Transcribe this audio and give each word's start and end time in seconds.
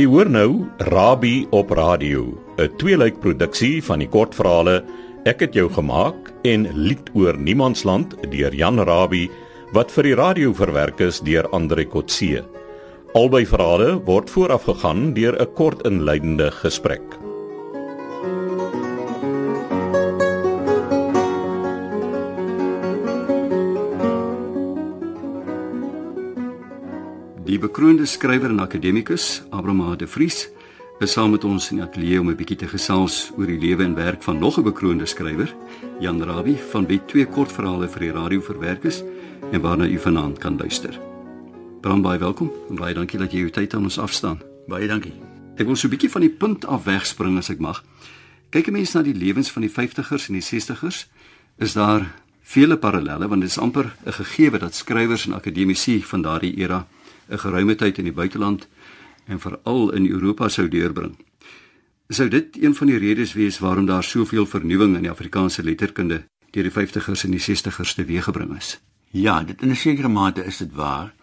U 0.00 0.06
hoor 0.08 0.30
nou 0.32 0.64
Rabbi 0.88 1.44
op 1.52 1.70
radio, 1.76 2.22
'n 2.56 2.70
tweeluik 2.80 3.20
produksie 3.20 3.84
van 3.84 3.98
die 3.98 4.08
kortverhale 4.08 4.84
Ek 5.24 5.40
het 5.40 5.54
jou 5.54 5.68
gemaak 5.68 6.32
en 6.42 6.64
Lied 6.72 7.10
oor 7.12 7.36
Niemandsland 7.36 8.16
deur 8.32 8.54
Jan 8.54 8.80
Rabbi 8.80 9.28
wat 9.72 9.92
vir 9.92 10.02
die 10.02 10.14
radio 10.14 10.54
verwerk 10.56 11.00
is 11.00 11.20
deur 11.20 11.44
Andre 11.52 11.84
Kotse. 11.84 12.44
Albei 13.12 13.44
verhale 13.44 14.00
word 14.06 14.30
voorafgegaan 14.30 15.12
deur 15.12 15.36
'n 15.36 15.54
kort 15.54 15.84
inleidende 15.84 16.50
gesprek. 16.50 17.29
Die 27.50 27.58
bekroonde 27.58 28.04
skrywer 28.06 28.52
en 28.52 28.60
akademikus, 28.62 29.40
Abraham 29.50 29.96
de 29.98 30.06
Vries, 30.06 30.44
is 31.02 31.14
saam 31.16 31.32
met 31.34 31.42
ons 31.44 31.64
in 31.72 31.80
die 31.80 31.82
ateljee 31.82 32.20
om 32.20 32.28
'n 32.30 32.36
bietjie 32.38 32.56
te 32.56 32.68
gesels 32.68 33.32
oor 33.36 33.46
die 33.46 33.58
lewe 33.58 33.82
en 33.82 33.94
werk 33.94 34.22
van 34.22 34.38
nog 34.38 34.58
'n 34.58 34.62
bekroonde 34.62 35.06
skrywer, 35.06 35.52
Jan 35.98 36.22
Rabie, 36.22 36.56
van 36.70 36.86
wie 36.86 37.00
twee 37.06 37.26
kortverhale 37.26 37.88
vir 37.88 38.00
die 38.00 38.12
radio 38.12 38.40
verwerk 38.40 38.84
is 38.84 39.02
en 39.52 39.60
waarna 39.60 39.86
u 39.86 39.98
vanaand 39.98 40.38
kan 40.38 40.56
luister. 40.56 41.00
Bram 41.80 42.02
baie 42.02 42.18
welkom 42.18 42.52
en 42.68 42.76
baie 42.76 42.94
dankie 42.94 43.18
dat 43.18 43.32
jy 43.32 43.38
jou 43.38 43.50
tyd 43.50 43.74
aan 43.74 43.82
ons 43.82 43.98
afstaan. 43.98 44.40
Baie 44.68 44.86
dankie. 44.86 45.14
Ek 45.56 45.66
wil 45.66 45.76
so 45.76 45.88
'n 45.88 45.90
bietjie 45.90 46.10
van 46.10 46.20
die 46.20 46.30
punt 46.30 46.66
af 46.66 46.84
wegspring 46.84 47.36
as 47.38 47.50
ek 47.50 47.58
mag. 47.58 47.82
Kyk 48.50 48.68
'n 48.68 48.72
mens 48.72 48.92
na 48.94 49.02
die 49.02 49.14
lewens 49.14 49.50
van 49.50 49.62
die 49.62 49.70
50ers 49.70 50.28
en 50.28 50.34
die 50.34 50.42
60ers, 50.42 51.06
is 51.58 51.72
daar 51.72 52.14
vele 52.42 52.76
parallelle 52.76 53.28
want 53.28 53.40
dit 53.40 53.50
is 53.50 53.58
amper 53.58 53.92
'n 54.06 54.12
gegewe 54.12 54.58
dat 54.58 54.74
skrywers 54.74 55.26
en 55.26 55.34
akademici 55.34 56.02
van 56.02 56.22
daardie 56.22 56.56
era 56.56 56.86
'n 57.30 57.38
geruime 57.38 57.74
tyd 57.74 57.98
in 57.98 58.04
die 58.04 58.12
buiteland 58.12 58.68
en 59.26 59.40
veral 59.40 59.92
in 59.92 60.06
Europa 60.10 60.48
sou 60.48 60.68
deurbring. 60.68 61.16
Sou 62.08 62.28
dit 62.28 62.56
een 62.58 62.74
van 62.74 62.86
die 62.86 62.98
redes 62.98 63.32
wees 63.32 63.58
waarom 63.58 63.86
daar 63.86 64.04
soveel 64.04 64.46
vernuwing 64.46 64.96
in 64.96 65.02
die 65.06 65.10
Afrikaanse 65.10 65.62
letterkunde 65.62 66.24
deur 66.50 66.66
die 66.66 66.74
50ers 66.74 67.24
en 67.24 67.30
die 67.30 67.42
60ers 67.42 67.94
teweeggebring 67.94 68.56
is? 68.56 68.80
Ja, 69.10 69.42
dit 69.42 69.62
in 69.62 69.70
'n 69.70 69.76
sekere 69.76 70.08
mate 70.08 70.44
is 70.44 70.56
dit 70.56 70.72
waar. 70.74 71.14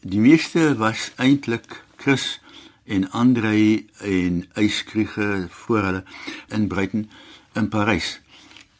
Die 0.00 0.20
meeste 0.20 0.76
was 0.76 1.12
eintlik 1.16 1.84
Chris 1.96 2.40
en 2.84 3.10
Andre 3.10 3.84
en 4.00 4.44
Eyskriege 4.52 5.46
voor 5.48 5.82
hulle 5.82 6.04
in 6.48 6.68
Brighton 6.68 7.10
in 7.52 7.68
Parys. 7.68 8.20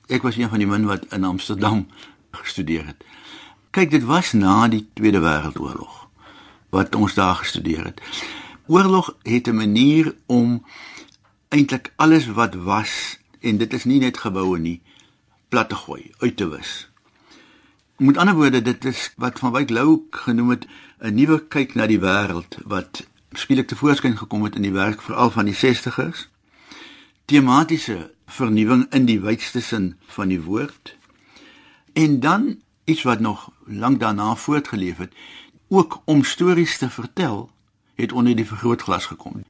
Ek 0.06 0.22
was 0.22 0.36
een 0.36 0.48
van 0.48 0.58
die 0.58 0.66
min 0.66 0.84
wat 0.84 1.06
in 1.10 1.24
Amsterdam 1.24 1.86
gestudeer 2.42 2.86
het. 2.86 3.04
Kyk, 3.70 3.90
dit 3.90 4.04
was 4.04 4.32
na 4.32 4.68
die 4.68 4.86
Tweede 4.94 5.20
Wêreldoorlog 5.20 6.03
wat 6.74 6.94
ons 6.94 7.14
daar 7.14 7.34
gestudeer 7.34 7.84
het. 7.84 8.00
Oorlog 8.66 9.16
het 9.22 9.46
'n 9.48 9.54
manier 9.54 10.14
om 10.26 10.64
eintlik 11.48 11.92
alles 11.96 12.26
wat 12.26 12.54
was 12.54 13.18
en 13.40 13.56
dit 13.56 13.72
is 13.72 13.84
nie 13.84 13.98
net 13.98 14.18
geboue 14.18 14.58
nie 14.58 14.82
plat 15.48 15.68
te 15.68 15.74
gooi, 15.74 16.10
uit 16.18 16.36
te 16.36 16.48
wis. 16.48 16.88
Met 17.96 18.16
ander 18.16 18.34
woorde, 18.34 18.62
dit 18.62 18.84
is 18.84 19.12
wat 19.16 19.38
van 19.38 19.52
Wyk 19.52 19.70
Lou 19.70 20.02
genoem 20.10 20.50
het 20.50 20.66
'n 20.98 21.14
nuwe 21.14 21.46
kyk 21.48 21.74
na 21.74 21.86
die 21.86 22.00
wêreld 22.00 22.58
wat 22.64 23.06
skielik 23.32 23.68
te 23.68 23.76
voorskyn 23.76 24.16
gekom 24.16 24.44
het 24.44 24.54
in 24.54 24.62
die 24.62 24.72
werk 24.72 25.02
veral 25.02 25.30
van 25.30 25.44
die 25.44 25.54
60's. 25.54 26.28
Tematiese 27.24 28.12
vernuwing 28.26 28.86
in 28.90 29.04
die 29.04 29.20
wydste 29.20 29.60
sin 29.60 29.96
van 30.06 30.28
die 30.28 30.42
woord. 30.42 30.96
En 31.92 32.20
dan 32.20 32.60
iets 32.84 33.02
wat 33.02 33.20
nog 33.20 33.50
lank 33.66 34.00
daarna 34.00 34.34
voortgeleef 34.34 34.96
het, 34.96 35.12
ook 35.68 36.02
om 36.04 36.24
stories 36.24 36.78
te 36.78 36.90
vertel, 36.90 37.50
het 37.94 38.12
onder 38.12 38.36
die 38.36 38.46
vergrootglas 38.46 39.06
gekom. 39.06 39.44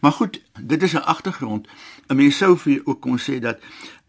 Maar 0.00 0.12
goed, 0.12 0.42
dit 0.60 0.82
is 0.82 0.92
'n 0.92 0.96
agtergrond. 1.14 1.68
'n 2.08 2.16
Mens 2.16 2.36
sou 2.36 2.58
vir 2.58 2.80
ook 2.84 3.00
kon 3.00 3.18
sê 3.18 3.38
dat 3.38 3.58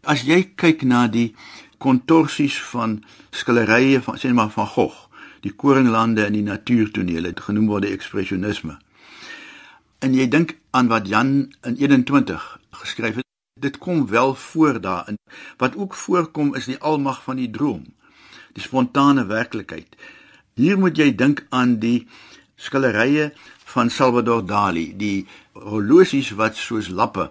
as 0.00 0.22
jy 0.22 0.52
kyk 0.54 0.82
na 0.82 1.08
die 1.08 1.34
kontorsies 1.78 2.62
van 2.62 3.04
skilderye 3.30 4.02
van 4.02 4.18
sê 4.18 4.32
maar 4.32 4.50
van 4.50 4.66
Gogh, 4.66 5.08
die 5.40 5.52
koringlande 5.52 6.24
en 6.24 6.32
die 6.32 6.42
natuurtonele, 6.42 7.32
dit 7.34 7.40
genoem 7.40 7.66
word 7.66 7.84
ekspresionisme. 7.84 8.78
En 9.98 10.14
jy 10.14 10.28
dink 10.28 10.56
aan 10.70 10.88
wat 10.88 11.08
Jan 11.08 11.52
in 11.62 11.76
21 11.76 12.60
geskryf 12.70 13.14
het, 13.14 13.24
dit 13.60 13.78
kom 13.78 14.06
wel 14.06 14.34
voor 14.34 14.80
daarin. 14.80 15.18
Wat 15.56 15.76
ook 15.76 15.94
voorkom 15.94 16.54
is 16.54 16.64
die 16.64 16.78
almag 16.78 17.22
van 17.22 17.36
die 17.36 17.50
droom, 17.50 17.84
die 18.52 18.62
spontane 18.62 19.26
werklikheid, 19.26 19.96
Hier 20.56 20.78
moet 20.80 20.96
jy 20.96 21.10
dink 21.12 21.42
aan 21.52 21.74
die 21.82 22.06
skilderye 22.56 23.26
van 23.74 23.90
Salvador 23.92 24.40
Dali, 24.48 24.86
die 24.96 25.26
horlosies 25.52 26.30
wat 26.38 26.56
soos 26.56 26.88
lappe 26.88 27.26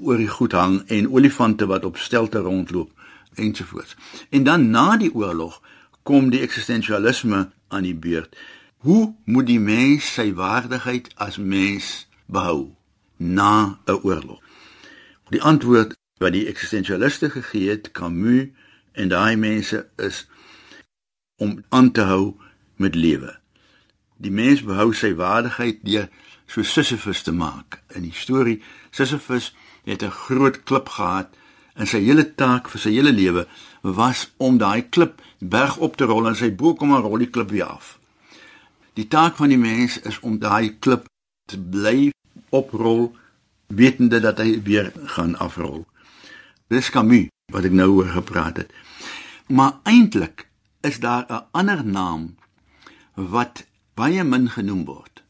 oor 0.00 0.16
die 0.16 0.30
goed 0.32 0.54
hang 0.56 0.78
en 0.88 1.10
olifante 1.12 1.66
wat 1.68 1.84
op 1.84 1.98
stelte 2.00 2.40
rondloop 2.40 2.88
ensovoorts. 3.36 3.92
En 4.32 4.48
dan 4.48 4.70
na 4.72 4.96
die 4.96 5.12
oorlog 5.12 5.58
kom 6.02 6.30
die 6.32 6.40
eksistensialisme 6.40 7.50
aan 7.68 7.84
die 7.84 7.94
beurt. 7.94 8.32
Hoe 8.88 9.12
moet 9.24 9.46
die 9.46 9.60
mens 9.60 10.08
sy 10.14 10.30
waardigheid 10.32 11.10
as 11.20 11.36
mens 11.36 12.06
behou 12.24 12.72
na 13.16 13.78
'n 13.84 14.00
oorlog? 14.00 14.40
Die 15.28 15.42
antwoord 15.42 15.92
wat 16.24 16.32
die 16.32 16.46
eksistensialiste 16.48 17.30
gegee 17.30 17.68
het, 17.68 17.92
Camus 17.92 18.48
en 18.92 19.08
daai 19.08 19.36
mense 19.36 19.86
is 19.96 20.26
om 21.36 21.64
aan 21.68 21.92
te 21.92 22.08
hou 22.08 22.40
met 22.76 22.94
lewe. 22.94 23.36
Die 24.16 24.30
mens 24.30 24.62
behou 24.62 24.92
sy 24.94 25.14
waardigheid 25.14 25.82
deur 25.82 26.08
so 26.46 26.62
Sisyphus 26.62 27.22
te 27.22 27.32
maak. 27.32 27.80
In 27.96 28.02
die 28.02 28.14
storie 28.14 28.60
Sisyphus 28.90 29.52
het 29.84 30.02
'n 30.02 30.10
groot 30.10 30.62
klip 30.62 30.88
gehad 30.88 31.34
en 31.74 31.86
sy 31.86 32.00
hele 32.04 32.34
taak 32.34 32.68
vir 32.68 32.80
sy 32.80 32.90
hele 32.90 33.12
lewe 33.12 33.46
was 33.82 34.30
om 34.36 34.58
daai 34.58 34.88
klip 34.88 35.20
berg 35.38 35.76
op 35.76 35.96
te 35.96 36.04
rol 36.04 36.28
en 36.28 36.36
sy 36.36 36.50
bo 36.54 36.74
kom 36.74 36.88
maar 36.88 37.02
rol 37.02 37.18
die 37.18 37.30
klip 37.30 37.50
weer 37.50 37.64
af. 37.64 37.98
Die 38.94 39.08
taak 39.08 39.36
van 39.36 39.48
die 39.48 39.58
mens 39.58 39.98
is 40.00 40.20
om 40.20 40.38
daai 40.38 40.76
klip 40.78 41.08
te 41.48 41.58
bly 41.58 42.12
oprol 42.50 43.16
wetende 43.66 44.20
dat 44.20 44.38
hy 44.38 44.60
weer 44.62 44.92
gaan 45.16 45.36
afrol. 45.40 45.86
Dis 46.68 46.90
Camus 46.90 47.28
wat 47.52 47.64
ek 47.64 47.72
nou 47.72 47.88
oor 47.98 48.08
gepraat 48.08 48.56
het. 48.56 48.70
Maar 49.48 49.80
eintlik 49.88 50.46
is 50.80 51.00
daar 51.00 51.26
'n 51.28 51.44
ander 51.52 51.84
naam 51.84 52.36
wat 53.14 53.66
baie 53.94 54.24
min 54.24 54.48
genoem 54.50 54.84
word. 54.84 55.22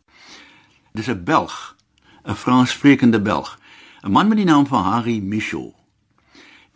Dis 0.93 1.09
'n 1.09 1.25
Belg, 1.25 1.77
'n 2.25 2.35
Franssprekende 2.35 3.21
Belg, 3.21 3.59
'n 4.03 4.11
man 4.11 4.29
met 4.29 4.37
die 4.37 4.47
naam 4.47 4.67
van 4.67 4.85
Harry 4.85 5.19
Michaud. 5.19 5.75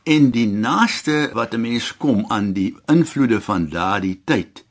En 0.03 0.31
die 0.31 0.47
naaste 0.47 1.31
wat 1.33 1.55
'n 1.55 1.61
mens 1.61 1.97
kom 1.97 2.25
aan 2.28 2.53
die 2.53 2.77
invloede 2.87 3.41
van 3.41 3.69
daardie 3.69 4.21
tyd 4.25 4.65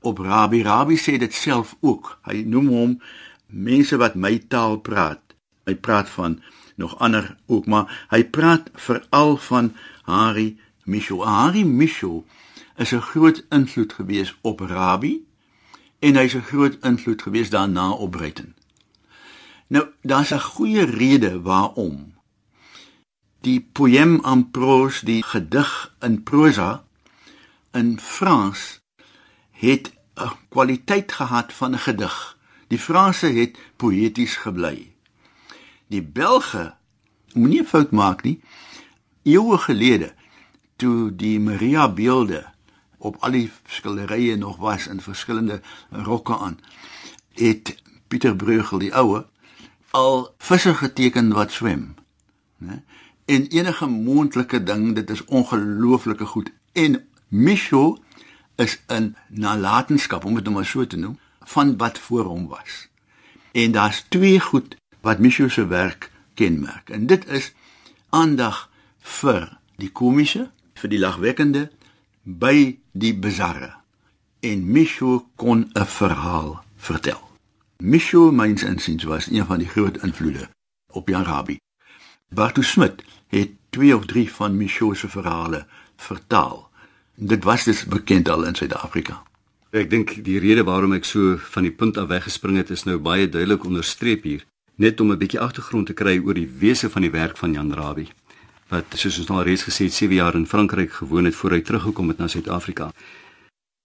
op 0.00 0.18
Rabbi 0.18 0.62
Rabbi 0.62 0.96
sê 0.96 1.18
dit 1.18 1.34
self 1.34 1.76
ook. 1.80 2.18
Hy 2.22 2.44
noem 2.46 2.68
hom 2.68 3.00
mense 3.46 3.96
wat 3.96 4.14
my 4.14 4.38
taal 4.48 4.78
praat. 4.78 5.22
Hy 5.66 5.74
praat 5.74 6.08
van 6.08 6.40
nog 6.76 6.98
ander 6.98 7.36
ook, 7.46 7.66
maar 7.66 8.06
hy 8.10 8.22
praat 8.24 8.70
veral 8.74 9.36
van 9.36 9.72
Harry 10.02 10.56
Michaud. 10.84 11.24
Harry 11.24 11.62
Michaud 11.62 12.24
is 12.76 12.92
'n 12.92 13.00
groot 13.00 13.44
invloed 13.50 13.92
gewees 13.92 14.36
op 14.40 14.60
Rabbi 14.60 15.25
en 16.06 16.18
hy's 16.20 16.34
'n 16.38 16.48
groot 16.50 16.76
invloed 16.90 17.22
gewees 17.22 17.50
daarna 17.50 17.90
op 17.90 18.10
Brighton. 18.10 18.54
Nou, 19.66 19.84
daar's 20.02 20.32
'n 20.32 20.40
goeie 20.40 20.84
rede 20.84 21.42
waarom 21.42 22.14
die 23.46 23.60
poem 23.60 24.18
en 24.24 24.50
prose, 24.50 25.04
die 25.06 25.22
gedig 25.22 25.94
in 26.00 26.22
prosa 26.22 26.84
in 27.72 27.98
Frans 28.00 28.80
het 29.52 29.92
'n 30.14 30.32
kwaliteit 30.48 31.12
gehad 31.12 31.52
van 31.52 31.74
'n 31.74 31.78
gedig. 31.78 32.38
Die 32.68 32.78
Franse 32.78 33.26
het 33.26 33.58
poëties 33.76 34.36
gebly. 34.36 34.94
Die 35.86 36.02
Belge 36.02 36.74
moenie 37.32 37.64
fout 37.64 37.90
maak 37.90 38.22
nie. 38.22 38.40
Eeue 39.22 39.58
gelede 39.58 40.14
toe 40.76 41.16
die 41.16 41.40
Maria 41.40 41.88
beelde 41.88 42.55
op 43.06 43.16
al 43.20 43.36
die 43.38 43.50
skilderye 43.70 44.36
nog 44.36 44.56
was 44.62 44.86
in 44.90 45.00
verskillende 45.00 45.60
rokke 45.90 46.36
aan 46.36 46.58
het 47.38 47.76
Pieter 48.08 48.36
Bruegel 48.36 48.82
die 48.82 48.92
oue 48.94 49.24
al 49.96 50.34
visse 50.38 50.74
geteken 50.74 51.32
wat 51.32 51.52
swem 51.52 51.94
né? 52.58 52.82
En 53.26 53.46
enige 53.46 53.86
moontlike 53.86 54.62
ding 54.62 54.94
dit 54.94 55.10
is 55.10 55.24
ongelooflike 55.24 56.24
goed. 56.24 56.52
En 56.72 57.08
Micho 57.28 57.98
is 58.56 58.82
'n 58.86 59.16
nalatenskap 59.28 60.24
om 60.24 60.34
dit 60.34 60.44
nou 60.44 60.54
maar 60.54 60.66
so 60.66 60.86
te 60.86 60.96
noem 60.96 61.18
van 61.40 61.76
wat 61.76 61.98
voor 61.98 62.24
hom 62.24 62.48
was. 62.48 62.88
En 63.52 63.72
daar's 63.72 64.04
twee 64.08 64.40
goed 64.40 64.76
wat 65.00 65.18
Micho 65.18 65.48
se 65.48 65.66
werk 65.66 66.10
kenmerk. 66.34 66.90
En 66.90 67.06
dit 67.06 67.26
is 67.28 67.52
aandag 68.08 68.70
vir 69.00 69.58
die 69.76 69.90
komiese 69.90 70.50
vir 70.74 70.90
die 70.90 70.98
lagwekkende 70.98 71.70
by 72.26 72.74
die 72.90 73.14
bizarre 73.14 73.70
en 74.42 74.64
Micho 74.66 75.28
kon 75.36 75.70
'n 75.74 75.86
verhaal 75.86 76.64
vertel. 76.76 77.22
Micho 77.78 78.32
myns 78.32 78.62
insiens 78.62 79.04
was 79.04 79.30
een 79.30 79.46
van 79.46 79.58
die 79.58 79.68
groot 79.68 80.02
invloede 80.02 80.48
op 80.90 81.08
Jan 81.08 81.24
Rabie. 81.24 81.60
Bartu 82.34 82.62
Smit 82.62 83.04
het 83.28 83.50
twee 83.70 83.96
of 83.96 84.06
drie 84.06 84.32
van 84.32 84.56
Micho 84.56 84.94
se 84.94 85.08
verhale 85.08 85.66
vertaal. 85.96 86.70
Dit 87.14 87.44
was 87.44 87.64
dus 87.64 87.84
bekend 87.84 88.28
al 88.28 88.44
in 88.44 88.54
Suid-Afrika. 88.54 89.22
Ek 89.70 89.90
dink 89.90 90.24
die 90.24 90.38
rede 90.38 90.64
waarom 90.64 90.92
ek 90.92 91.04
so 91.04 91.36
van 91.36 91.62
die 91.62 91.72
punt 91.72 91.96
af 91.96 92.08
weggespring 92.08 92.56
het 92.56 92.70
is 92.70 92.82
nou 92.82 92.98
baie 92.98 93.28
duidelik 93.28 93.64
onderstreep 93.64 94.22
hier, 94.22 94.44
net 94.74 95.00
om 95.00 95.10
'n 95.10 95.18
bietjie 95.18 95.40
agtergrond 95.40 95.86
te 95.86 95.92
kry 95.92 96.18
oor 96.18 96.34
die 96.34 96.50
wese 96.58 96.90
van 96.90 97.02
die 97.02 97.10
werk 97.10 97.36
van 97.36 97.52
Jan 97.52 97.72
Rabie 97.72 98.08
wat 98.68 98.84
soos 98.98 99.18
ons 99.18 99.28
nou 99.28 99.42
reeds 99.42 99.62
gesê 99.68 99.86
het 99.86 99.94
7 99.94 100.14
jaar 100.14 100.34
in 100.34 100.46
Frankryk 100.46 100.92
gewoon 100.92 101.24
het 101.24 101.34
voor 101.34 101.50
hy 101.50 101.60
teruggekom 101.60 102.08
het 102.08 102.18
na 102.18 102.28
Suid-Afrika. 102.28 102.90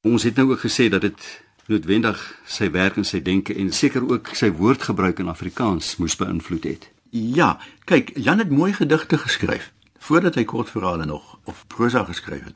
Ons 0.01 0.23
het 0.23 0.35
nou 0.35 0.51
ook 0.51 0.63
gesê 0.65 0.89
dat 0.89 1.01
dit 1.01 1.27
noodwendig 1.67 2.21
sy 2.45 2.71
werk 2.71 2.97
en 2.97 3.05
sy 3.05 3.21
denke 3.21 3.53
en 3.55 3.71
seker 3.71 4.07
ook 4.09 4.33
sy 4.35 4.49
woordgebruik 4.51 5.19
in 5.19 5.29
Afrikaans 5.29 5.95
moes 6.01 6.17
beïnvloed 6.17 6.63
het. 6.63 6.89
Ja, 7.11 7.59
kyk, 7.85 8.11
Jan 8.15 8.39
het 8.39 8.49
mooi 8.49 8.73
gedigte 8.73 9.17
geskryf 9.17 9.71
voordat 10.01 10.35
hy 10.35 10.43
kortverhale 10.49 11.05
nog 11.05 11.37
of 11.45 11.65
prosa 11.67 12.03
geskryf 12.03 12.43
het. 12.43 12.55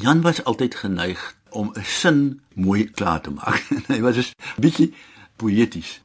Jan 0.00 0.22
was 0.24 0.44
altyd 0.44 0.74
geneig 0.74 1.20
om 1.50 1.72
'n 1.74 1.84
sin 1.84 2.40
mooi 2.54 2.90
klaar 2.90 3.20
te 3.20 3.30
maak. 3.30 3.62
hy 3.92 4.00
was 4.00 4.16
'n 4.16 4.32
bietjie 4.60 4.94
poëties. 5.36 6.00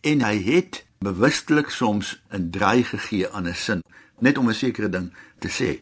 En 0.00 0.22
hy 0.22 0.42
het 0.42 0.84
bewustelik 0.98 1.70
soms 1.70 2.20
'n 2.30 2.50
draai 2.50 2.84
gegee 2.84 3.30
aan 3.30 3.48
'n 3.48 3.54
sin, 3.54 3.82
net 4.20 4.38
om 4.38 4.48
'n 4.48 4.54
sekere 4.54 4.88
ding 4.88 5.12
te 5.38 5.48
sê. 5.48 5.80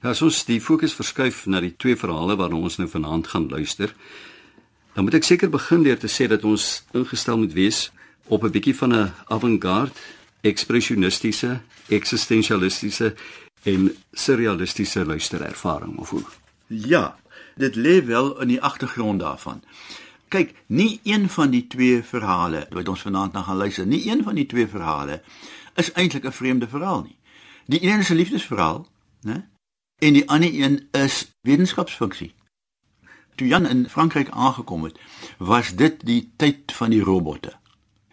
Nou 0.00 0.12
as 0.12 0.22
ons 0.22 0.44
die 0.44 0.60
fokus 0.60 0.94
verskuif 0.94 1.46
na 1.46 1.60
die 1.60 1.74
twee 1.76 1.96
verhale 1.96 2.36
waarna 2.36 2.56
ons 2.56 2.76
nou 2.76 2.88
vanaand 2.88 3.26
gaan 3.26 3.48
luister, 3.48 3.94
dan 4.94 5.04
moet 5.04 5.14
ek 5.14 5.24
seker 5.24 5.50
begin 5.50 5.82
deur 5.82 5.98
te 5.98 6.08
sê 6.08 6.26
dat 6.28 6.44
ons 6.44 6.82
ingestel 6.92 7.38
moet 7.38 7.52
wees 7.52 7.90
op 8.28 8.44
'n 8.44 8.50
bietjie 8.50 8.76
van 8.76 8.94
'n 8.94 9.12
avant-garde, 9.28 9.92
ekspressionistiese, 10.40 11.60
eksistensialistiese 11.88 13.14
en 13.62 13.96
surrealistiese 14.12 15.04
luisterervaring 15.04 15.98
of 15.98 16.10
hoe. 16.10 16.22
Ja, 16.66 17.18
dit 17.56 17.74
lê 17.76 18.04
wel 18.04 18.40
in 18.40 18.48
die 18.48 18.60
agtergrond 18.60 19.20
daarvan. 19.20 19.62
Kyk, 20.28 20.54
nie 20.66 21.00
een 21.04 21.28
van 21.28 21.50
die 21.50 21.66
twee 21.66 22.02
verhale 22.02 22.66
wat 22.70 22.88
ons 22.88 23.00
vanaand 23.00 23.32
na 23.32 23.42
gaan 23.42 23.56
luister, 23.56 23.86
nie 23.86 24.10
een 24.10 24.22
van 24.22 24.34
die 24.34 24.46
twee 24.46 24.68
verhale 24.68 25.22
is 25.74 25.92
eintlik 25.92 26.24
'n 26.24 26.32
vreemde 26.32 26.68
verhaal 26.68 27.02
nie. 27.02 27.16
Die 27.70 27.82
een 27.82 27.98
is 27.98 28.08
'n 28.08 28.14
liefdesverhaal, 28.14 28.86
né? 29.26 29.36
En 29.98 30.12
die 30.12 30.28
ander 30.28 30.54
een 30.54 30.88
is 30.90 31.32
wetenskapsfiksie. 31.40 32.34
Toe 33.34 33.46
Jan 33.46 33.66
in 33.66 33.88
Frankryk 33.88 34.28
aangekom 34.30 34.84
het, 34.84 34.98
was 35.38 35.74
dit 35.74 36.06
die 36.06 36.32
tyd 36.36 36.72
van 36.72 36.90
die 36.90 37.02
robotte. 37.02 37.52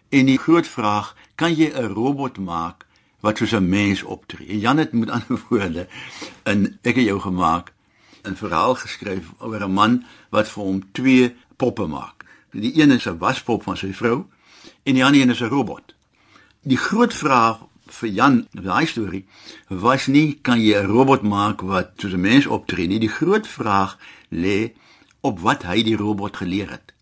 En 0.09 0.25
die 0.25 0.37
groot 0.37 0.67
vraag, 0.67 1.15
kan 1.35 1.53
jy 1.53 1.71
'n 1.73 1.93
robot 1.93 2.37
maak 2.37 2.85
wat 3.19 3.37
soos 3.37 3.51
'n 3.51 3.69
mens 3.69 4.03
optree? 4.03 4.47
En 4.47 4.59
Jan 4.59 4.77
het 4.77 4.91
met 4.91 5.09
ander 5.09 5.41
woorde 5.49 5.87
in 6.43 6.79
ek 6.81 6.95
het 6.95 7.05
jou 7.05 7.19
gemaak 7.19 7.73
'n 8.23 8.35
verhaal 8.35 8.75
geskryf 8.75 9.31
oor 9.39 9.63
'n 9.63 9.71
man 9.71 10.05
wat 10.29 10.49
vir 10.49 10.63
hom 10.63 10.91
twee 10.91 11.35
poppe 11.55 11.85
maak. 11.85 12.25
Die 12.51 12.81
een 12.81 12.91
is 12.91 13.07
'n 13.07 13.17
waspop 13.17 13.63
van 13.63 13.77
sy 13.77 13.93
vrou 13.93 14.25
en 14.83 14.93
die 14.93 15.05
ander 15.05 15.21
een 15.21 15.29
is 15.29 15.41
'n 15.41 15.49
robot. 15.49 15.95
Die 16.61 16.77
groot 16.77 17.13
vraag 17.13 17.66
vir 17.91 18.09
Jan 18.09 18.47
in 18.55 18.63
daai 18.63 18.85
storie 18.85 19.25
was 19.69 20.07
nie 20.07 20.39
kan 20.41 20.59
jy 20.61 20.75
'n 20.75 20.87
robot 20.87 21.23
maak 21.23 21.61
wat 21.61 21.91
soos 21.97 22.13
'n 22.13 22.21
mens 22.21 22.45
optree 22.45 22.87
nie. 22.87 22.99
Die 22.99 23.15
groot 23.19 23.47
vraag 23.47 23.97
lê 24.31 24.73
op 25.21 25.39
wat 25.39 25.63
hy 25.63 25.83
die 25.83 25.95
robot 25.95 26.37
geleer 26.37 26.69
het. 26.69 26.93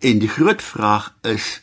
En 0.00 0.18
die 0.18 0.28
groot 0.28 0.62
vraag 0.62 1.14
is 1.22 1.62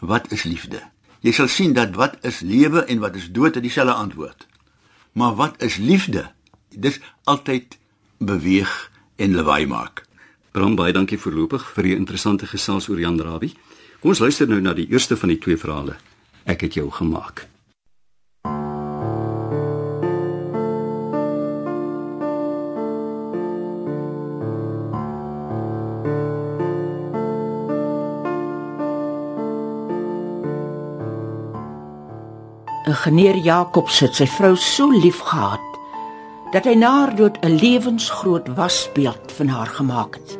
wat 0.00 0.32
is 0.32 0.42
liefde? 0.42 0.82
Jy 1.20 1.32
sal 1.32 1.48
sien 1.48 1.72
dat 1.72 1.94
wat 1.94 2.16
is 2.22 2.40
lewe 2.40 2.84
en 2.84 2.98
wat 2.98 3.16
is 3.16 3.30
dood 3.32 3.54
het 3.54 3.62
dieselfde 3.62 3.92
antwoord. 3.92 4.46
Maar 5.12 5.34
wat 5.34 5.62
is 5.62 5.76
liefde? 5.76 6.30
Dis 6.70 7.00
altyd 7.24 7.78
beweeg 8.18 8.90
en 9.16 9.34
lawaai 9.34 9.66
maak. 9.66 10.04
Bram 10.52 10.76
baie 10.76 10.92
dankie 10.92 11.18
voorlopig 11.18 11.64
vir 11.74 11.82
die 11.82 11.96
interessante 11.96 12.46
gesels 12.46 12.88
oor 12.88 13.00
Jan 13.00 13.20
Rabie. 13.20 13.54
Kom 14.00 14.14
ons 14.14 14.22
luister 14.22 14.46
nou 14.48 14.60
na 14.62 14.74
die 14.78 14.86
eerste 14.90 15.16
van 15.16 15.32
die 15.32 15.40
twee 15.42 15.58
verhale. 15.58 15.96
Ek 16.46 16.62
het 16.66 16.78
jou 16.78 16.86
gemaak. 16.90 17.48
'n 32.98 33.00
Geneer 33.00 33.36
Jakobs 33.36 34.00
het 34.02 34.16
sy 34.18 34.26
vrou 34.26 34.56
so 34.56 34.90
lief 34.90 35.20
gehad 35.22 35.76
dat 36.50 36.64
hy 36.66 36.74
na 36.74 36.90
haar 36.90 37.14
dood 37.14 37.36
'n 37.46 37.54
lewensgroot 37.54 38.48
wasbeeld 38.58 39.32
van 39.36 39.48
haar 39.48 39.66
gemaak 39.66 40.14
het. 40.14 40.38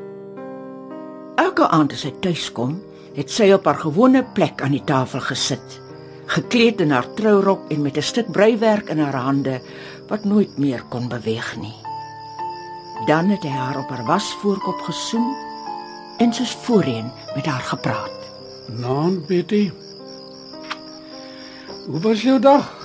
Elke 1.36 1.68
aand 1.68 1.92
as 1.92 2.00
sy 2.00 2.10
tuis 2.20 2.52
kom, 2.52 2.82
het 3.14 3.30
sy 3.30 3.52
op 3.52 3.64
haar 3.64 3.78
gewone 3.78 4.24
plek 4.34 4.62
aan 4.62 4.74
die 4.74 4.84
tafel 4.84 5.20
gesit, 5.20 5.80
gekleed 6.26 6.80
in 6.80 6.90
haar 6.90 7.06
trourok 7.14 7.70
en 7.70 7.82
met 7.82 7.96
'n 7.96 8.02
stuk 8.02 8.30
breiwerk 8.32 8.88
in 8.88 8.98
haar 8.98 9.22
hande 9.22 9.60
wat 10.08 10.24
nooit 10.24 10.58
meer 10.58 10.82
kon 10.88 11.08
beweeg 11.08 11.56
nie. 11.56 11.78
Dan 13.06 13.30
het 13.30 13.42
hy 13.42 13.54
haar 13.54 13.78
op 13.78 13.88
haar 13.88 14.04
wasvoorkop 14.04 14.80
gesoen 14.80 15.36
en 16.18 16.32
soos 16.32 16.56
voorheen 16.66 17.12
met 17.34 17.46
haar 17.46 17.62
gepraat. 17.62 18.18
"Naam, 18.66 19.26
Betty. 19.26 19.70
Hoe 21.88 22.00
was 22.04 22.22
jou 22.22 22.36
dag?" 22.38 22.78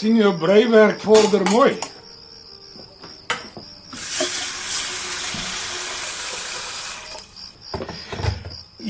sien 0.00 0.16
jou 0.16 0.30
breiwerk 0.40 1.02
vorder 1.04 1.42
mooi. 1.50 1.74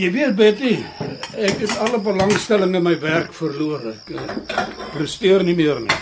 Jy 0.01 0.11
weet 0.15 0.37
Betty, 0.39 0.77
ek 1.35 1.65
het 1.65 1.73
alle 1.83 1.99
belangstelling 2.05 2.77
in 2.79 2.87
my 2.87 2.95
werk 3.03 3.35
verloor. 3.35 3.83
Ek 3.91 4.13
uh, 4.15 4.29
presteer 4.95 5.43
nie 5.45 5.57
meer 5.59 5.83
nie. 5.83 5.99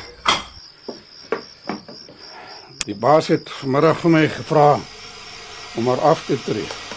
Die 2.85 2.97
baas 2.97 3.33
het 3.33 3.49
vanmiddag 3.63 4.05
vir 4.05 4.15
my 4.19 4.23
gevra 4.37 4.69
om 4.77 5.89
maar 5.89 6.05
af 6.13 6.29
te 6.29 6.37
tree. 6.45 6.88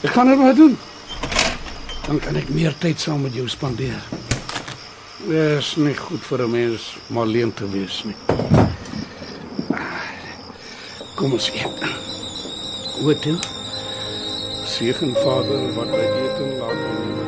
Ek 0.00 0.12
kan 0.12 0.26
dit 0.26 0.38
maar 0.38 0.54
doen. 0.54 0.78
Dan 2.06 2.18
kan 2.18 2.36
ek 2.38 2.48
meer 2.54 2.74
tyd 2.78 3.00
saam 3.00 3.24
met 3.26 3.34
jou 3.34 3.48
spandeer. 3.50 4.02
Dit 5.26 5.58
is 5.58 5.74
nie 5.76 5.94
goed 5.98 6.22
vir 6.22 6.42
'n 6.44 6.50
mens 6.50 6.96
om 7.08 7.18
alleen 7.18 7.52
te 7.54 7.66
wees 7.70 8.04
nie. 8.04 8.16
Kom 11.16 11.32
ons 11.32 11.50
eet. 11.50 11.82
Wat 13.02 13.22
doen? 13.22 13.40
Seën 14.64 15.14
Vader 15.14 15.74
wat 15.74 15.90
by 15.90 16.06
eten 16.22 16.58
laat 16.58 17.27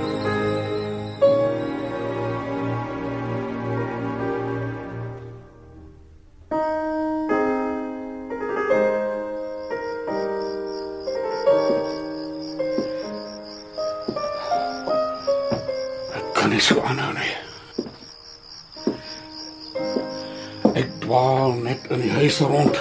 net 21.64 21.86
in 21.90 22.00
die 22.04 22.10
huis 22.10 22.38
rond. 22.44 22.76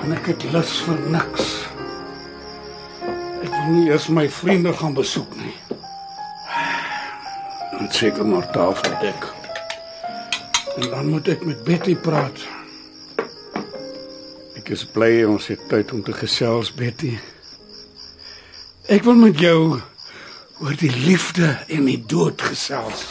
En 0.00 0.12
ek 0.16 0.30
het 0.32 0.46
lus 0.52 0.72
vir 0.86 1.00
niks. 1.12 1.50
Ek 3.40 3.50
wil 3.50 3.68
nie 3.74 3.88
eers 3.90 4.08
my 4.12 4.26
vriende 4.30 4.72
gaan 4.76 4.94
besoek 4.96 5.34
nie. 5.40 5.54
En 7.80 7.90
seker 7.92 8.26
maar 8.26 8.48
tafel 8.54 8.96
dek. 9.02 9.28
En 10.76 10.90
dan 10.90 11.12
moet 11.12 11.28
ek 11.34 11.44
met 11.48 11.64
Betty 11.64 11.96
praat. 11.96 12.44
Ek 14.60 14.72
is 14.76 14.84
bly 14.84 15.24
ons 15.28 15.48
het 15.50 15.62
tyd 15.68 15.92
om 15.96 16.02
te 16.06 16.14
gesels, 16.16 16.72
Betty. 16.76 17.16
Ek 18.90 19.04
wil 19.06 19.18
met 19.18 19.38
jou 19.40 19.80
oor 20.60 20.76
die 20.80 20.92
liefde 21.06 21.56
en 21.68 21.88
die 21.88 22.00
dood 22.06 22.42
gesels. 22.42 23.08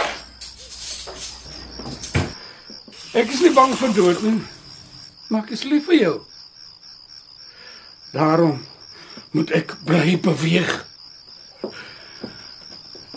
Ek 3.20 3.34
is 3.36 3.42
nie 3.44 3.52
bang 3.52 3.74
vir 3.76 3.94
dood 3.98 4.22
nie. 4.24 4.38
Maar 5.28 5.44
ek 5.44 5.56
is 5.58 5.66
lief 5.68 5.90
vir 5.90 5.98
jou. 6.00 6.14
Daarom 8.14 8.62
moet 9.36 9.52
ek 9.60 9.76
bly 9.86 10.16
beweeg. 10.24 10.72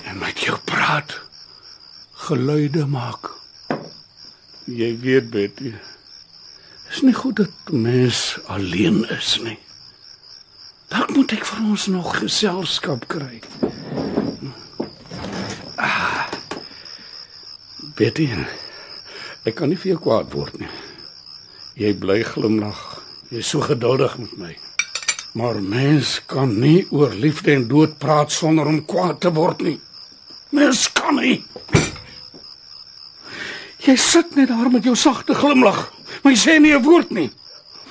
En 0.02 0.18
met 0.18 0.42
jou 0.42 0.58
praat. 0.66 1.14
Geluide 2.26 2.86
maak. 2.90 3.30
Jy 4.66 4.90
weet 5.04 5.30
Betty. 5.30 5.74
Is 6.90 7.02
nie 7.06 7.14
goed 7.16 7.38
dat 7.38 7.70
mens 7.70 8.38
alleen 8.50 9.04
is 9.08 9.36
nie. 9.42 9.58
moet 11.14 11.32
ek 11.32 11.44
vir 11.46 11.64
ons 11.70 11.86
nog 11.92 12.10
geselskap 12.18 13.06
kry? 13.10 13.40
Ah. 15.76 16.26
Betty, 17.96 18.28
ek 19.44 19.54
kan 19.58 19.68
nie 19.68 19.78
vir 19.78 19.94
jou 19.94 20.00
kwaad 20.04 20.32
word 20.34 20.58
nie. 20.60 20.70
Jy 21.78 21.94
bly 21.98 22.20
glimlag. 22.26 22.80
Jy's 23.32 23.48
so 23.48 23.64
geduldig 23.64 24.18
met 24.18 24.36
my. 24.38 24.52
Maar 25.34 25.62
mens 25.64 26.18
kan 26.28 26.52
nie 26.60 26.84
oor 26.92 27.14
liefde 27.16 27.54
en 27.54 27.68
dood 27.68 27.96
praat 27.98 28.32
sonder 28.32 28.68
om 28.68 28.84
kwaad 28.84 29.22
te 29.24 29.32
word 29.32 29.62
nie. 29.64 29.78
Mens 30.52 30.84
kan 30.92 31.16
nie. 31.16 31.40
Jy 33.82 33.96
sit 33.98 34.36
net 34.36 34.52
daar 34.52 34.68
met 34.70 34.84
jou 34.86 34.94
sagte 34.94 35.34
glimlag, 35.34 35.88
maar 36.22 36.34
jy 36.36 36.38
sê 36.38 36.58
nie 36.60 36.74
'n 36.76 36.84
woord 36.84 37.10
nie. 37.10 37.30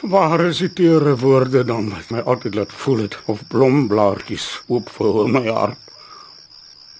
Waar 0.02 0.46
is 0.46 0.58
die 0.58 0.74
teure 0.74 1.18
woorde 1.18 1.64
dan 1.64 1.90
wat 1.90 2.10
my 2.12 2.20
altyd 2.20 2.56
laat 2.56 2.72
voel 2.74 2.98
het 3.06 3.18
of 3.26 3.44
blomblaartjies 3.48 4.62
oopvou 4.68 5.26
in 5.26 5.32
my 5.32 5.48
hart? 5.48 5.78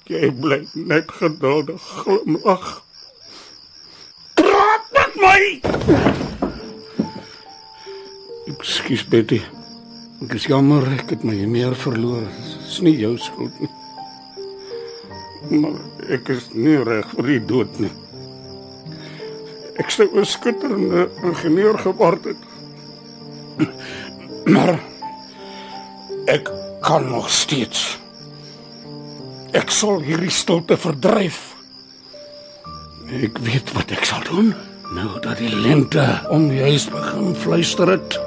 Jy 0.06 0.32
bly 0.32 0.68
net 0.74 1.12
geduldig 1.12 1.82
glimlag. 1.82 2.84
Met 5.16 5.22
my. 5.22 5.60
Ekskuus 8.46 9.04
Betty. 9.08 9.42
Ek 10.22 10.36
is 10.38 10.46
jammer 10.48 10.86
ek 10.94 11.16
het 11.16 11.24
my 11.28 11.36
meer 11.50 11.76
verloor. 11.76 12.24
Dit 12.24 12.70
is 12.70 12.78
nie 12.86 12.96
jou 13.00 13.16
skuld 13.20 13.60
nie. 13.60 13.72
Maar 15.62 16.14
ek 16.16 16.30
is 16.32 16.48
nie 16.54 16.78
reg 16.86 17.10
vir 17.18 17.32
die 17.34 17.40
dood 17.50 17.80
nie. 17.82 17.92
Ek 19.82 19.90
sou 19.92 20.08
'n 20.08 20.26
skitterende 20.26 21.10
ingenieur 21.24 21.78
geword 21.78 22.24
het. 22.26 22.42
Maar 24.54 24.80
ek 26.28 26.50
kan 26.82 27.10
nog 27.10 27.30
steeds. 27.30 27.98
Ek 29.54 29.70
sal 29.70 30.02
hierdie 30.02 30.32
stilte 30.32 30.78
verdryf. 30.78 31.56
Ek 33.12 33.38
weet 33.38 33.74
wat 33.74 33.92
ek 33.92 34.06
sal 34.06 34.24
doen. 34.24 34.56
Nou 34.92 35.20
dat 35.20 35.38
die 35.38 35.56
lente 35.56 36.04
om 36.30 36.50
die 36.52 36.60
huis 36.62 36.90
begin 36.92 37.36
fluister 37.36 37.88
het. 37.88 38.18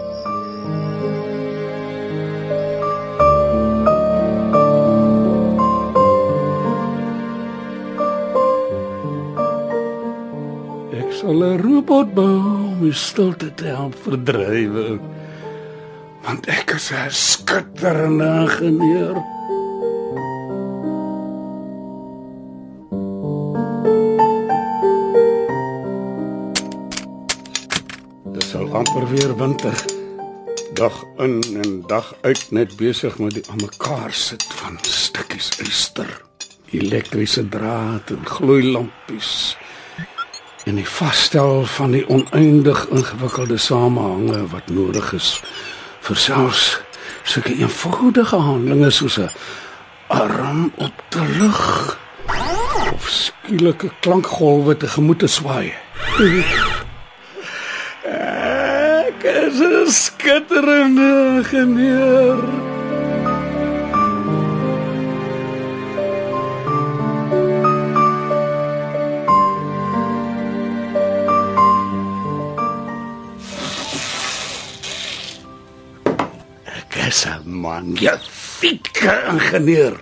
Ek 10.97 11.13
sal 11.21 11.45
'n 11.45 11.61
robot 11.61 12.15
bou 12.17 12.41
om 12.73 12.81
die 12.81 12.97
stilte 12.97 13.53
te 13.55 13.69
help 13.69 13.95
verdrywe. 14.01 14.99
Want 16.25 16.49
ek 16.49 16.73
is 16.81 16.91
'n 16.93 17.11
skitterende 17.11 18.25
ingenieur. 18.25 19.34
Weer 29.15 29.37
winter. 29.37 29.85
Dag 30.73 31.05
in 31.17 31.43
en 31.63 31.83
dag 31.87 32.15
uit 32.21 32.47
net 32.51 32.77
besig 32.77 33.19
met 33.19 33.35
die 33.35 33.43
aan 33.51 33.61
mekaar 33.63 34.13
sit 34.13 34.45
van 34.59 34.79
stukkies 34.81 35.51
yster, 35.63 36.11
elektriese 36.71 37.49
draad 37.49 38.11
en 38.11 38.27
gloeilampies 38.27 39.57
en 40.65 40.81
die 40.81 40.89
vasstel 40.89 41.63
van 41.77 41.95
die 41.95 42.03
oneindig 42.09 42.87
ingewikkelde 42.89 43.57
samehange 43.57 44.47
wat 44.51 44.71
nodig 44.73 45.13
is 45.13 45.31
vir 46.09 46.19
selfs 46.27 46.65
sulke 47.23 47.55
eenvoudige 47.55 48.41
handelinge 48.49 48.91
soos 48.91 49.19
'n 49.19 49.31
arm 50.09 50.73
op 50.77 51.05
te 51.09 51.23
lig 51.39 51.99
of 52.93 53.09
skielike 53.09 53.93
klankgolwe 54.01 54.77
tegemoet 54.77 55.19
te 55.19 55.27
swaai. 55.27 55.75
'n 59.65 59.91
skitterende 59.91 61.15
is 77.15 77.27
'n 77.27 77.47
man, 77.47 77.95
jy 77.95 78.17
fietke 78.59 79.13
ingenieur. 79.31 80.01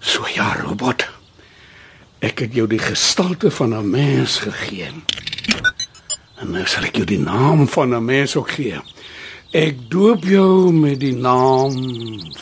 So 0.00 0.24
ja, 0.34 0.54
robot. 0.62 1.04
Ek 2.24 2.38
het 2.38 2.54
jou 2.56 2.66
die 2.66 2.80
gestalte 2.80 3.50
van 3.50 3.74
'n 3.74 3.90
mens 3.90 4.38
gegee. 4.38 4.88
Nou 6.54 6.62
sal 6.70 6.84
ek 6.86 7.00
jou 7.00 7.06
die 7.08 7.18
naam 7.18 7.64
van 7.66 7.94
'n 7.96 8.04
mens 8.04 8.36
ook 8.36 8.50
gee. 8.54 8.78
Ek 9.50 9.74
doop 9.90 10.22
jou 10.24 10.72
met 10.72 11.00
die 11.00 11.16
naam 11.16 11.74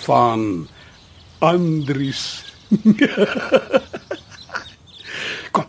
van 0.04 0.68
Andries. 1.38 2.44
Kom. 5.54 5.64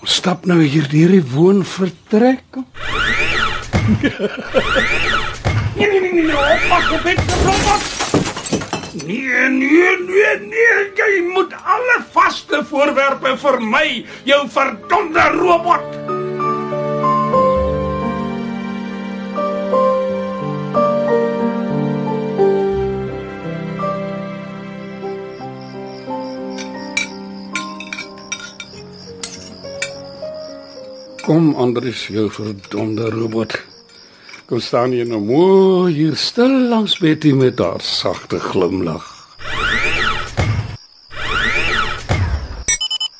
Ons 0.00 0.14
stap 0.14 0.44
nou 0.44 0.60
hier 0.62 0.88
deur 0.88 1.08
die 1.08 1.24
woonvertrek. 1.24 2.44
Kom. 2.50 2.66
Nee, 5.76 5.88
nee, 5.88 6.00
nee, 6.00 6.12
nee, 6.12 6.36
oppak 6.36 6.92
op 6.92 7.02
dit 7.02 7.20
robot. 7.44 7.82
Nee, 9.06 9.48
nee, 9.48 9.96
nee, 10.04 10.36
nee, 10.52 10.76
jy 11.00 11.10
moet 11.32 11.52
alle 11.64 11.98
vaste 12.12 12.64
voorwerpe 12.68 13.36
vir 13.40 13.60
my, 13.60 14.04
jou 14.24 14.48
verdomde 14.52 15.28
robot. 15.40 16.17
Kom 31.28 31.50
Andries, 31.60 32.06
jou 32.08 32.30
verdomde 32.32 33.10
robot. 33.12 33.52
Kom 34.48 34.62
staan 34.64 34.94
jy 34.96 35.04
nou 35.04 35.18
mooi 35.20 35.90
hier 35.92 36.14
stil 36.16 36.54
langs 36.70 36.94
Betty 37.04 37.34
met 37.36 37.58
haar 37.60 37.84
sagte 37.84 38.38
glimlag. 38.40 39.04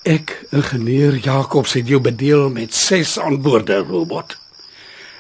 Ek, 0.09 0.33
ingenieur 0.57 1.19
Jacobs, 1.21 1.77
het 1.77 1.93
jou 1.93 2.01
bedeel 2.01 2.49
met 2.55 2.73
ses 2.73 3.19
antwoorde, 3.21 3.83
robot. 3.91 4.39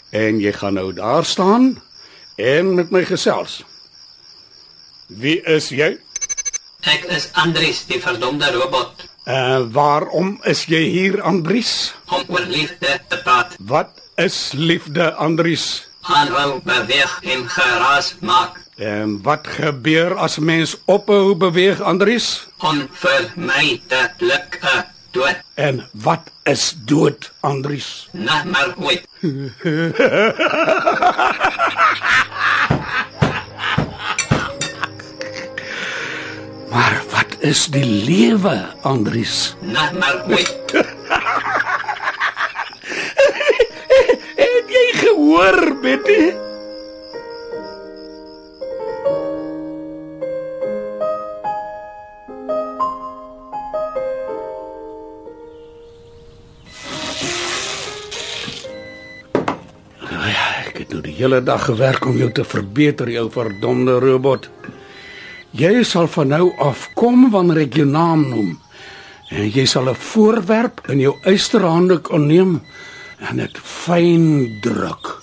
En 0.08 0.40
jy 0.40 0.54
gaan 0.56 0.80
nou 0.80 0.88
daar 0.96 1.28
staan 1.28 1.74
en 2.40 2.72
met 2.80 2.88
my 2.88 3.04
gesels. 3.04 3.58
Wie 5.12 5.42
is 5.44 5.68
jy? 5.76 5.92
Ek 6.88 7.04
is 7.12 7.28
Andries, 7.36 7.84
die 7.92 8.00
verdomde 8.00 8.48
robot. 8.56 9.04
Uh, 9.28 9.60
waarom 9.72 10.38
is 10.48 10.62
jy 10.64 10.88
hier, 10.88 11.20
Andries? 11.20 11.92
Om 12.08 12.22
oor 12.32 12.46
liefde 12.48 12.94
te 13.12 13.18
praat. 13.20 13.52
Wat 13.60 14.00
is 14.16 14.56
liefde, 14.56 15.12
Andries? 15.20 15.84
Aanhou 16.00 16.64
beweeg 16.64 17.12
en 17.28 17.44
geraas 17.52 18.14
maak. 18.24 18.56
En 18.80 19.20
wat 19.22 19.44
gebeur 19.58 20.16
as 20.16 20.38
mens 20.40 20.72
ophou 20.88 21.36
beweeg, 21.36 21.76
Andries? 21.84 22.48
Om 22.64 22.88
vir 23.02 23.28
my 23.36 23.76
te 23.92 24.00
lukke 24.24 24.88
dood. 25.12 25.44
En 25.60 25.84
wat 25.92 26.32
is 26.48 26.72
dood, 26.88 27.28
Andries? 27.44 28.08
Na 28.16 28.48
maar 28.48 28.72
ooit. 28.80 29.04
Maar 36.68 37.02
wat 37.10 37.27
is 37.40 37.66
die 37.70 37.84
lewe, 37.84 38.66
Andries? 38.82 39.54
Na 39.60 39.90
maar 39.92 40.24
ooit. 40.28 40.72
Het 44.38 44.72
jy 44.74 44.86
gehoor, 44.98 45.58
Betty? 45.82 46.32
Ja, 60.08 60.44
ek 60.66 60.82
het 60.82 60.90
nou 60.92 61.02
die 61.02 61.14
hele 61.18 61.42
dag 61.42 61.64
gewerk 61.68 62.06
om 62.06 62.18
jou 62.18 62.30
te 62.32 62.44
verbeter, 62.44 63.10
jou 63.10 63.30
verdomde 63.32 63.98
robot. 64.02 64.50
Jy 65.58 65.82
sal 65.82 66.06
van 66.06 66.28
nou 66.30 66.52
af 66.62 66.84
kom 66.94 67.30
wanneer 67.34 67.64
ek 67.64 67.80
jou 67.80 67.86
naam 67.88 68.20
noem. 68.30 68.50
En 69.34 69.48
jy 69.50 69.64
sal 69.66 69.90
'n 69.90 69.94
voorwerp 69.94 70.80
in 70.88 71.00
jou 71.00 71.14
eysterhande 71.24 71.98
kon 71.98 72.26
neem 72.26 72.60
en 73.18 73.36
dit 73.36 73.58
fyn 73.58 74.58
druk. 74.62 75.18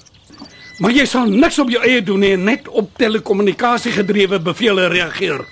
Maar 0.80 0.92
jy 0.92 1.06
sal 1.06 1.26
niks 1.26 1.60
op 1.60 1.70
jou 1.70 1.82
eie 1.84 2.04
doen 2.04 2.20
nie, 2.20 2.36
net 2.38 2.68
op 2.68 2.90
telekommunikasie 2.98 3.92
gedrewe 3.92 4.40
bevele 4.40 4.88
reageer. 4.88 5.46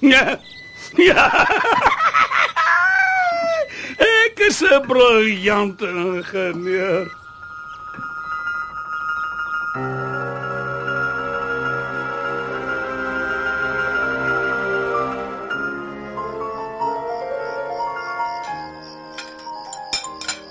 Ja. 0.00 0.38
Ja. 0.96 1.46
Ek 3.98 4.38
is 4.38 4.62
'n 4.62 4.86
briljante 4.86 5.88
ingenieur. 5.88 7.10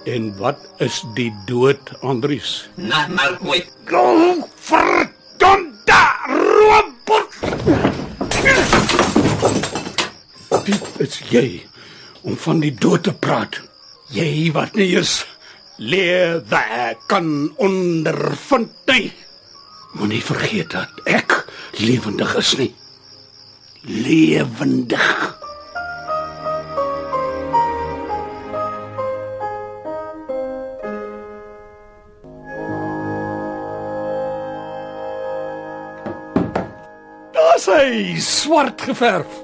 En 0.05 0.37
wat 0.37 0.57
is 0.77 1.01
die 1.17 1.31
dood, 1.45 1.89
Andries? 2.05 2.69
Na 2.75 3.07
maar 3.07 3.37
ooit. 3.41 3.71
Oh, 3.89 4.43
verdomde 4.55 6.01
robot! 6.21 7.33
Dit 10.65 10.85
is 11.01 11.17
jy 11.29 11.65
om 12.21 12.37
van 12.37 12.61
die 12.61 12.73
dood 12.73 13.03
te 13.07 13.13
praat. 13.13 13.57
Jy 14.13 14.51
wat 14.53 14.77
nie 14.77 14.91
eens 14.93 15.23
lewe 15.81 16.61
kan 17.09 17.31
ondervind 17.57 18.77
nie. 18.85 19.09
Moenie 19.97 20.21
vergeet 20.21 20.75
dat 20.77 21.01
ek 21.09 21.39
lewendig 21.81 22.37
is 22.37 22.53
nie. 22.61 22.73
Lewendig. 23.81 25.34
Daar's 37.65 37.81
hy 37.81 38.19
swart 38.21 38.81
geverf. 38.85 39.39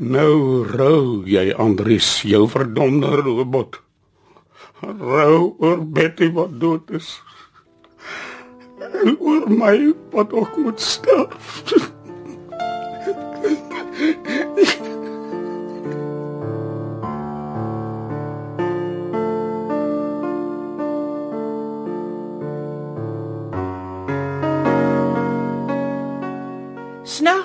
Nou 0.00 0.64
rou 0.64 1.26
jy 1.28 1.50
Andries, 1.60 2.22
jou 2.24 2.46
verdomde 2.48 3.10
robot. 3.20 3.76
Rou 4.80 5.52
oor 5.60 5.82
Betty 5.84 6.30
wat 6.32 6.54
dood 6.56 6.88
is. 6.96 7.10
En 8.80 9.18
oor 9.20 9.44
my 9.50 9.92
wat 10.14 10.32
ook 10.32 10.56
moet 10.56 10.80
sterf. 10.80 11.60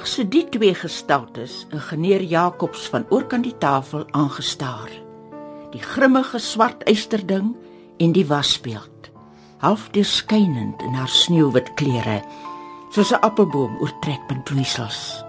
Snags 0.04 0.18
so 0.20 0.28
die 0.28 0.44
twee 0.52 0.74
gestaltes, 0.76 1.62
ingenieur 1.72 2.20
Jacobs 2.28 2.90
van 2.92 3.06
oorkant 3.08 3.46
die 3.48 3.56
tafel 3.56 4.04
aangestaar. 4.12 4.90
Die 5.72 5.80
grimmige 5.80 6.42
swart 6.44 6.84
eysterding 6.92 7.54
en 8.04 8.12
die 8.12 8.26
wasbeeld, 8.28 9.08
half 9.64 9.86
deurskynend 9.96 10.84
in 10.84 10.98
haar 11.00 11.08
sneeuwwit 11.08 11.72
klere, 11.80 12.18
soos 12.92 13.14
'n 13.14 13.24
appelboom 13.24 13.80
oor 13.80 13.94
trekpunt 14.02 14.50
wissels. 14.50 15.24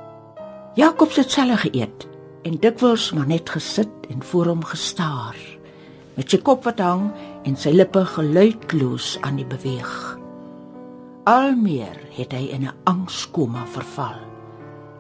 Jacobs 0.75 1.23
het 1.23 1.31
self 1.31 1.61
geëet 1.61 2.09
en 2.43 2.59
dikwels 2.59 3.13
maar 3.13 3.31
net 3.31 3.51
gesit 3.51 4.11
en 4.11 4.23
voor 4.23 4.47
hom 4.47 4.65
gestaar, 4.65 5.39
met 6.17 6.31
sy 6.31 6.43
kop 6.43 6.65
wat 6.65 6.81
hang 6.81 7.13
en 7.45 7.57
sy 7.57 7.71
lippe 7.71 8.05
geluidloos 8.05 9.19
aan 9.23 9.37
die 9.37 9.47
beweeg. 9.47 10.19
Al 11.25 11.55
meer 11.55 11.95
het 12.19 12.33
hy 12.33 12.51
in 12.51 12.67
'n 12.67 12.75
angskoma 12.85 13.67
verval, 13.67 14.34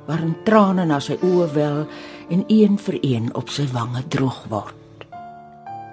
waarin 0.06 0.36
trane 0.44 0.84
na 0.86 1.00
sy 1.00 1.16
oë 1.22 1.48
wel 1.54 1.80
en 2.34 2.44
een 2.48 2.78
vir 2.78 2.98
een 3.00 3.30
op 3.34 3.48
sy 3.48 3.66
wange 3.72 4.04
droog 4.08 4.44
word. 4.48 5.08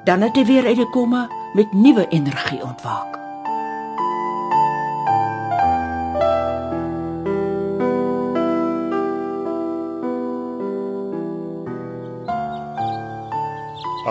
Dan 0.06 0.22
het 0.26 0.36
hy 0.36 0.46
weer 0.46 0.66
uit 0.66 0.80
die 0.82 0.90
koma 0.94 1.28
met 1.54 1.74
nuwe 1.74 2.08
energie 2.10 2.64
ontwaak. 2.64 3.20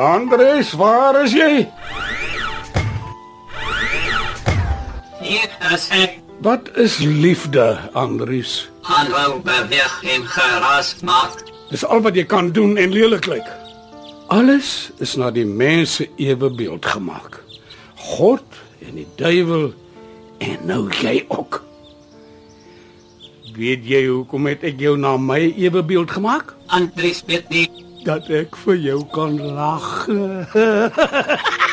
Andries, 0.01 0.73
waar 0.73 1.23
is 1.25 1.33
jy? 1.35 1.69
Hier 5.21 5.51
is 5.75 5.89
ek. 5.93 6.21
Wat 6.41 6.71
is 6.81 6.99
liefde, 6.99 7.91
Andries? 7.93 8.70
Aanhou 8.83 9.41
beweeg 9.45 10.03
en 10.03 10.27
geraas 10.27 10.95
maak. 11.05 11.43
Dis 11.71 11.85
al 11.85 12.01
wat 12.03 12.17
jy 12.17 12.25
kan 12.25 12.51
doen 12.53 12.77
en 12.81 12.93
lelik 12.93 13.27
lyk. 13.31 13.47
Alles 14.31 14.91
is 14.99 15.17
na 15.19 15.31
die 15.35 15.47
mens 15.47 15.95
se 16.01 16.09
ewebeeld 16.17 16.87
gemaak. 16.87 17.41
God 17.95 18.45
en 18.87 18.95
die 19.03 19.09
duiwel 19.17 19.73
en 20.39 20.57
nou 20.67 20.87
jy 21.03 21.25
ook. 21.29 21.63
Weet 23.55 23.85
jy 23.85 24.05
hoekom 24.07 24.47
het 24.47 24.65
ek 24.65 24.81
jou 24.81 24.97
na 24.99 25.17
my 25.19 25.43
ewebeeld 25.59 26.11
gemaak? 26.17 26.55
Andries 26.71 27.25
weet 27.27 27.51
nie. 27.51 27.67
Dat 28.07 28.31
ek 28.33 28.57
vir 28.65 28.79
jou 28.81 29.03
kan 29.13 29.37
lag. 29.59 30.07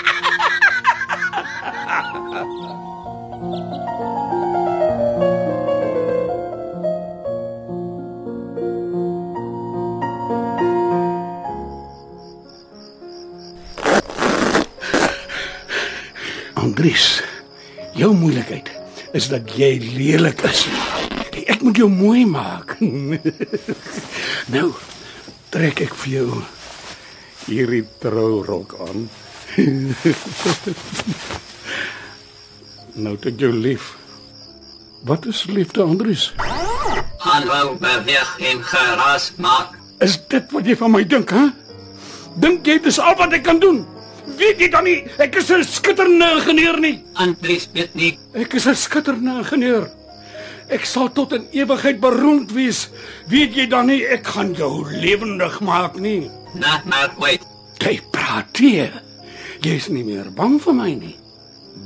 Andries, 16.88 17.20
jou 18.00 18.14
moeilikheid 18.16 18.70
is 19.12 19.26
dat 19.28 19.50
jy 19.60 19.74
lelik 19.98 20.40
is. 20.48 20.62
Ek 21.52 21.60
moet 21.60 21.76
jou 21.76 21.90
mooi 21.92 22.22
maak. 22.24 22.78
nou 24.56 24.70
trek 25.52 25.82
ek 25.84 25.98
vir 26.06 26.14
jou 26.14 26.40
hierdie 27.50 27.82
trourok 28.00 28.78
aan. 28.86 29.10
nou 33.04 33.18
dit 33.28 33.44
jou 33.44 33.52
lief. 33.52 33.92
Wat 35.04 35.28
is 35.28 35.44
liefde, 35.52 35.84
Andries? 35.84 36.32
Aanhou 36.40 37.76
beweeg 37.84 38.32
en 38.54 38.64
geraas 38.64 39.34
maak. 39.36 39.76
Is 40.00 40.16
dit 40.32 40.56
wat 40.56 40.72
jy 40.72 40.80
van 40.80 40.96
my 40.96 41.04
dink, 41.04 41.36
hè? 41.36 41.50
Dink 42.40 42.64
jy 42.64 42.80
dis 42.88 43.04
al 43.04 43.20
wat 43.20 43.36
ek 43.36 43.44
kan 43.52 43.60
doen? 43.60 43.84
Weet 44.36 44.60
jy 44.60 44.70
dan 44.70 44.84
nie 44.84 45.06
ek 45.24 45.36
is 45.40 45.52
'n 45.52 45.64
skitterende 45.64 46.28
ingenieur 46.36 46.80
nie? 46.80 47.04
Andries 47.14 47.70
weet 47.74 47.96
nie. 47.96 48.20
Ek 48.34 48.54
is 48.54 48.68
'n 48.68 48.76
skitterende 48.76 49.38
ingenieur. 49.40 49.88
Ek 50.70 50.86
sal 50.86 51.08
tot 51.12 51.32
in 51.34 51.48
ewigheid 51.52 52.00
beroemd 52.00 52.52
wees. 52.52 52.90
Weet 53.28 53.56
jy 53.56 53.68
dan 53.68 53.88
nie 53.88 54.04
ek 54.04 54.28
gaan 54.28 54.54
jou 54.54 54.84
lewendig 54.92 55.60
maak 55.60 55.96
nie? 55.96 56.30
Na 56.54 56.82
maar 56.86 57.14
ooit. 57.20 57.42
Jy 57.80 58.02
praat 58.12 58.58
hier. 58.58 58.92
Jy 59.62 59.76
is 59.76 59.88
nie 59.88 60.04
meer 60.04 60.28
bang 60.36 60.60
vir 60.62 60.74
my 60.74 60.92
nie. 60.94 61.16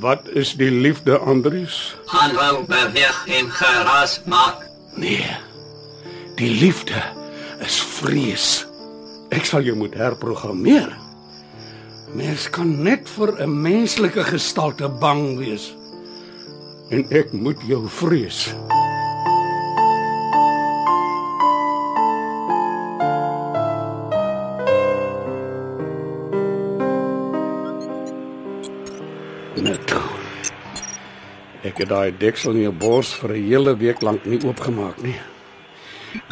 Wat 0.00 0.26
is 0.34 0.54
die 0.58 0.70
liefde, 0.70 1.18
Andries? 1.18 1.94
Aanhou 2.06 2.64
beweeg 2.66 3.26
en 3.38 3.50
geraas 3.50 4.20
maak. 4.26 4.64
Nee. 4.96 5.36
Die 6.36 6.50
liefde 6.50 7.02
is 7.60 7.78
vrees. 8.00 8.66
Ek 9.30 9.44
sal 9.44 9.62
jou 9.62 9.76
moet 9.76 9.94
herprogrammeer. 9.94 11.01
Mens 12.12 12.44
kan 12.52 12.82
net 12.82 13.08
vir 13.08 13.30
'n 13.40 13.62
menslike 13.62 14.24
gestalte 14.24 14.88
bang 14.88 15.38
wees. 15.38 15.72
En 16.90 17.06
ek 17.08 17.32
moet 17.32 17.56
jou 17.66 17.88
vrees. 17.88 18.52
Net. 29.56 29.94
Ek 31.62 31.78
het 31.78 31.88
daai 31.88 32.12
deksel 32.18 32.52
in 32.52 32.60
jou 32.60 32.72
bors 32.72 33.14
vir 33.14 33.30
'n 33.30 33.44
hele 33.48 33.76
week 33.76 34.02
lank 34.02 34.24
nie 34.24 34.40
oopgemaak 34.44 35.02
nie. 35.02 35.31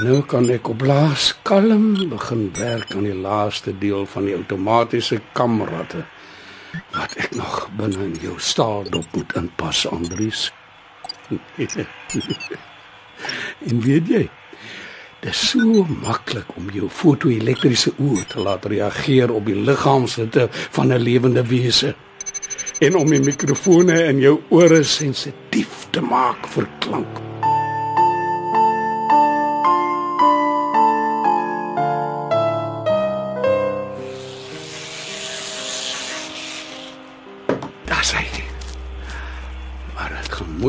Nou 0.01 0.21
kan 0.29 0.49
ek 0.53 0.69
op 0.69 0.83
laas 0.85 1.31
kalm 1.43 1.95
begin 2.11 2.51
werk 2.57 2.95
aan 2.95 3.07
die 3.09 3.17
laaste 3.17 3.73
deel 3.79 4.07
van 4.07 4.27
die 4.29 4.35
outomatiese 4.37 5.21
kamratte 5.33 6.05
wat 6.95 7.17
ek 7.19 7.35
nog 7.35 7.69
binne 7.79 8.05
in 8.05 8.17
jou 8.23 8.37
staaldop 8.39 9.07
moet 9.17 9.33
inpas, 9.39 9.87
Andries. 9.91 10.53
en 13.69 13.81
weet 13.85 14.07
jy, 14.09 14.23
dit 15.21 15.33
is 15.33 15.43
so 15.53 15.85
maklik 16.05 16.55
om 16.57 16.71
jou 16.75 16.89
foto-elektriese 16.91 17.93
oë 17.99 18.25
te 18.31 18.45
laat 18.45 18.69
reageer 18.71 19.33
op 19.35 19.47
die 19.51 19.59
liggaamshitte 19.59 20.49
van 20.53 20.93
'n 20.93 21.03
lewende 21.03 21.45
wese 21.47 21.95
en 22.81 22.97
om 22.97 23.09
die 23.11 23.21
mikrofone 23.21 24.05
in 24.09 24.19
jou 24.21 24.41
ore 24.49 24.83
sensitief 24.85 25.81
liefde 25.91 26.01
maak 26.01 26.47
verklank. 26.47 27.09
Daar's 27.17 27.30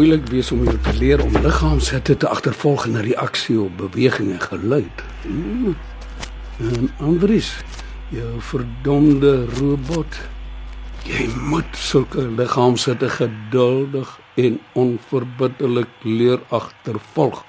moeilik 0.02 0.32
wees 0.34 0.48
om 0.50 0.64
jou 0.66 0.74
te 0.82 0.92
leer 0.98 1.22
om 1.22 1.36
liggaamshitte 1.44 2.16
te 2.18 2.28
agtervolg 2.34 2.88
in 2.88 2.96
'n 2.98 3.04
reaksie 3.06 3.58
op 3.62 3.74
beweging 3.78 4.32
en 4.34 4.42
geluid. 4.42 4.98
Hmm. 5.22 5.76
En 6.58 6.90
Andries, 6.98 7.50
jou 8.10 8.42
verdomde 8.42 9.46
robot. 9.46 10.18
Jy 11.04 11.30
moet 11.50 11.70
sulke 11.78 12.26
liggaamshitte 12.38 13.10
geduldig 13.10 14.20
en 14.36 14.60
onverbiddelik 14.74 15.94
leer 16.02 16.40
agtervolg 16.50 17.46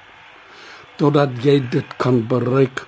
totdat 0.96 1.30
jy 1.42 1.68
dit 1.70 1.96
kan 1.96 2.26
bereik 2.26 2.86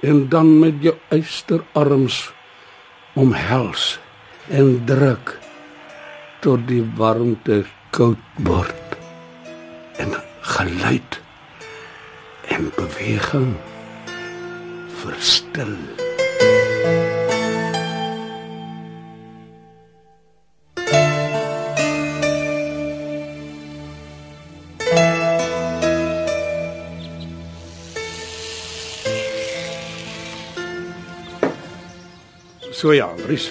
en 0.00 0.28
dan 0.28 0.58
met 0.58 0.74
jou 0.80 0.96
eysterarms 1.08 2.32
omhels 3.14 3.98
en 4.48 4.84
druk 4.84 5.38
tot 6.40 6.66
die 6.66 6.84
warmte 6.96 7.64
koud 7.90 8.22
word 8.46 8.79
en 10.00 10.14
geluid 10.40 11.20
en 12.48 12.72
beweging 12.76 13.56
verstil. 15.02 15.76
So 32.72 32.92
ja, 32.96 33.10
Ries. 33.28 33.50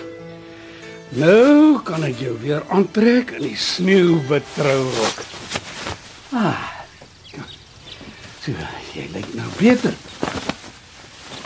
Nou 1.10 1.78
kan 1.86 2.02
ek 2.08 2.18
jou 2.18 2.34
weer 2.42 2.66
aantrek 2.74 3.36
in 3.38 3.46
die 3.46 3.58
sneeuwwit 3.58 4.46
trourok. 4.56 5.22
Ah. 6.34 6.66
So, 8.50 8.68
jy 8.96 9.04
lyk 9.14 9.28
nou 9.38 9.46
beter. 9.60 9.94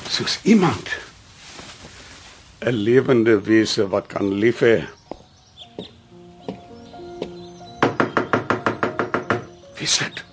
Soos 0.07 0.37
iemand 0.47 0.87
'n 2.63 2.77
lewende 2.85 3.41
wese 3.43 3.87
wat 3.91 4.07
kan 4.07 4.31
lief 4.39 4.63
hê. 4.63 4.87
Wie 9.75 9.87
sit? 9.87 10.23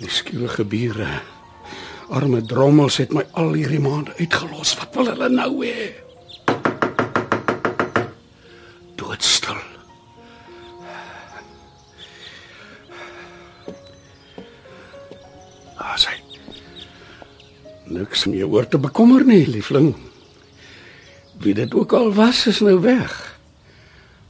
Die 0.00 0.10
skielige 0.10 0.64
bure. 0.64 1.22
Arme 2.08 2.42
drommels 2.42 2.96
het 2.96 3.12
my 3.12 3.22
al 3.32 3.52
hierdie 3.52 3.80
maande 3.80 4.10
uitgelos. 4.18 4.74
Wat 4.74 4.94
wil 4.94 5.06
hulle 5.06 5.28
nou 5.28 5.52
hê? 5.62 6.09
Niks 18.20 18.28
om 18.28 18.36
jou 18.36 18.50
oor 18.52 18.66
te 18.68 18.76
bekommer 18.76 19.22
nie, 19.24 19.46
liefling. 19.48 19.94
Wie 21.40 21.54
dit 21.56 21.72
ook 21.72 21.94
al 21.96 22.10
was, 22.12 22.42
is 22.50 22.58
nou 22.60 22.76
weg. 22.84 23.14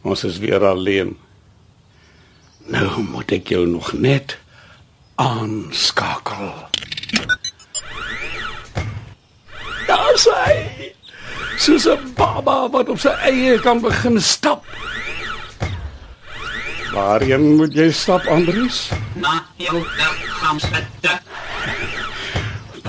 Ons 0.07 0.23
is 0.25 0.39
weer 0.39 0.63
alleen. 0.63 1.17
Nou 2.71 3.03
moet 3.03 3.33
ek 3.35 3.51
jou 3.51 3.65
nog 3.67 3.91
net 3.99 4.37
aanskakel. 5.19 6.53
Daar 9.89 10.15
sy. 10.23 10.55
Soos 11.59 11.89
'n 11.91 12.15
baba 12.15 12.71
wat 12.71 12.89
op 12.89 12.99
sy 12.99 13.11
eie 13.27 13.59
kan 13.59 13.81
begin 13.81 14.21
stap. 14.21 14.63
Waarheen 16.95 17.57
moet 17.57 17.75
jy 17.75 17.91
stap, 17.91 18.23
Andries? 18.31 18.91
Na 19.19 19.43
jou 19.59 19.83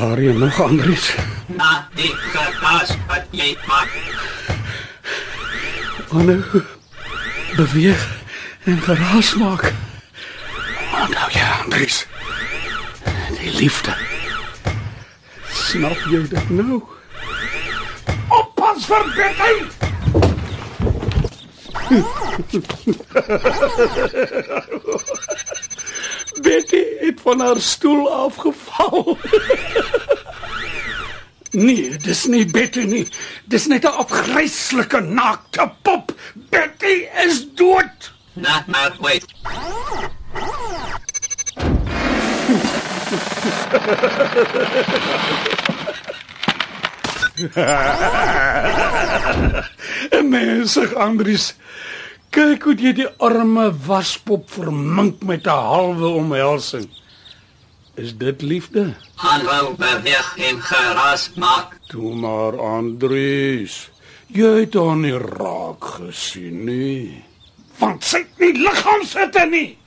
liggaamshitte. 0.01 0.03
Waarheen 0.05 0.37
nog, 0.37 0.61
Andries? 0.61 1.15
Na 1.45 1.87
die 1.93 2.15
geraas 2.15 2.89
wat 3.07 3.23
jy 3.29 3.57
maak. 3.67 3.89
Wanneer 6.09 6.45
beweeg 7.55 8.07
en 8.63 8.81
geraas 8.81 9.35
maak. 9.35 9.73
Onthou 11.01 11.31
jy, 11.31 11.41
Andries? 11.63 12.07
Die 13.39 13.57
liefde. 13.57 13.95
Snap 15.51 15.97
jy 16.09 16.27
dit 16.27 16.49
nou? 16.49 16.83
Oppas 18.27 18.85
vir 18.85 19.05
Betty! 26.41 26.83
Het 26.99 27.19
van 27.21 27.39
haar 27.39 27.59
stoel 27.61 28.13
afgeval. 28.13 29.17
Nee, 31.51 31.97
dis 31.97 32.25
nie 32.25 32.45
Betty 32.45 32.79
nie. 32.79 33.07
Dis 33.45 33.65
net 33.67 33.83
'n 33.83 33.87
afgryslike 33.87 34.99
naakte 34.99 35.71
pop. 35.81 36.13
Betty 36.33 37.07
is 37.25 37.45
dood. 37.55 38.13
Na 38.33 38.63
maar 38.67 38.95
wait. 38.99 39.25
En 50.09 50.29
mensig 50.29 50.93
Andries. 50.93 51.55
Kyk 52.31 52.63
hoe 52.63 52.73
jy 52.79 52.91
die 52.95 53.09
arme 53.19 53.65
waspop 53.87 54.45
vermink 54.53 55.19
met 55.27 55.47
'n 55.51 55.63
halwe 55.67 56.09
omhelsing. 56.19 56.87
Is 57.99 58.13
dit 58.17 58.41
liefde? 58.41 58.95
Aanhou 59.15 59.75
beweeg 59.75 60.29
en 60.37 60.61
geraas 60.61 61.31
maak. 61.35 61.75
Toe 61.91 62.15
maar 62.15 62.55
Andries. 62.55 63.89
Jy 64.27 64.63
het 64.63 64.73
haar 64.73 64.95
nie 64.95 65.17
raak 65.17 65.83
gesien 65.83 66.63
nie. 66.65 67.23
Want 67.79 68.03
sy 68.03 68.23
het 68.23 68.39
nie 68.39 68.53
liggaamshitte 68.63 69.45
nie. 69.51 69.77